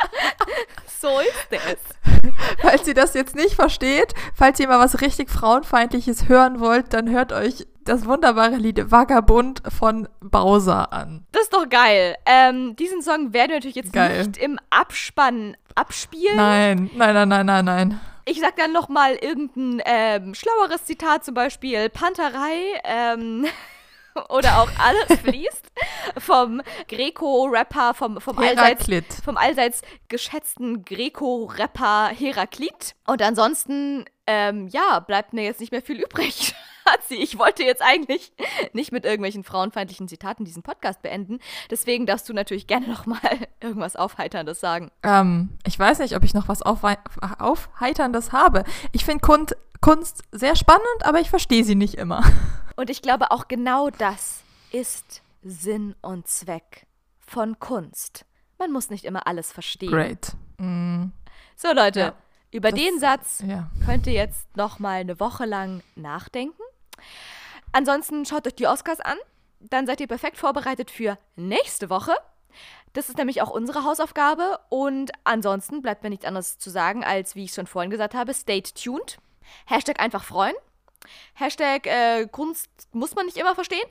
[1.00, 1.78] So ist es.
[2.60, 7.08] falls ihr das jetzt nicht versteht, falls ihr mal was richtig Frauenfeindliches hören wollt, dann
[7.08, 11.26] hört euch das wunderbare Lied Vagabund von Bowser an.
[11.32, 12.16] Das ist doch geil.
[12.26, 14.26] Ähm, diesen Song werden wir natürlich jetzt Geil.
[14.26, 16.36] nicht im Abspann abspielen.
[16.36, 18.00] Nein, nein, nein, nein, nein, nein.
[18.26, 23.46] Ich sag dann noch mal irgendein ähm, schlaueres Zitat, zum Beispiel Panterei ähm,
[24.28, 25.70] oder auch alles fließt
[26.18, 28.86] vom Greco-Rapper, vom, vom allseits
[29.24, 32.94] vom allseits geschätzten Greco-Rapper Heraklit.
[33.06, 36.54] Und ansonsten, ähm, ja, bleibt mir jetzt nicht mehr viel übrig.
[36.86, 38.32] Hatzi, ich wollte jetzt eigentlich
[38.72, 41.38] nicht mit irgendwelchen frauenfeindlichen Zitaten diesen Podcast beenden.
[41.70, 43.20] Deswegen darfst du natürlich gerne noch mal
[43.60, 44.90] irgendwas Aufheiterndes sagen.
[45.02, 48.64] Ähm, ich weiß nicht, ob ich noch was Aufheiterndes habe.
[48.92, 52.24] Ich finde Kunst, Kunst sehr spannend, aber ich verstehe sie nicht immer.
[52.80, 54.42] Und ich glaube, auch genau das
[54.72, 56.86] ist Sinn und Zweck
[57.18, 58.24] von Kunst.
[58.58, 59.90] Man muss nicht immer alles verstehen.
[59.90, 60.32] Great.
[60.56, 61.08] Mm,
[61.56, 62.14] So, Leute, Ja,
[62.52, 63.68] über das- den Satz ja.
[63.84, 66.62] könnt ihr jetzt noch mal eine Woche lang nachdenken.
[67.72, 69.18] Ansonsten schaut euch die Oscars an.
[69.60, 72.14] Dann seid ihr perfekt vorbereitet für nächste Woche.
[72.94, 74.58] Das ist nämlich auch unsere Hausaufgabe.
[74.70, 78.32] Und ansonsten bleibt mir nichts anderes zu sagen, als wie ich schon vorhin gesagt habe,
[78.32, 79.18] stay tuned.
[79.66, 80.54] Hashtag einfach freuen.
[81.34, 83.88] Hashtag äh, Kunst muss man nicht immer verstehen.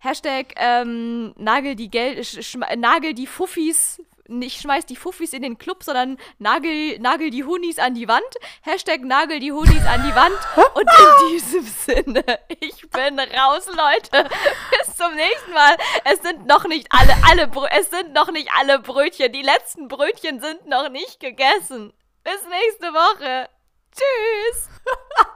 [0.00, 2.38] Hashtag ähm, nagel die Geld,
[2.76, 7.78] nagel die Fuffis, nicht schmeiß die Fuffis in den Club, sondern nagel, nagel die Hunis
[7.78, 8.24] an die Wand.
[8.62, 10.36] Hashtag nagel die Hunis an die Wand.
[10.74, 12.24] Und in diesem Sinne,
[12.60, 14.28] ich bin raus, Leute.
[14.70, 15.76] Bis zum nächsten Mal.
[16.04, 19.32] Es sind noch nicht alle, alle, Brö es sind noch nicht alle Brötchen.
[19.32, 21.92] Die letzten Brötchen sind noch nicht gegessen.
[22.24, 23.48] Bis nächste Woche.
[23.92, 24.68] Tschüss.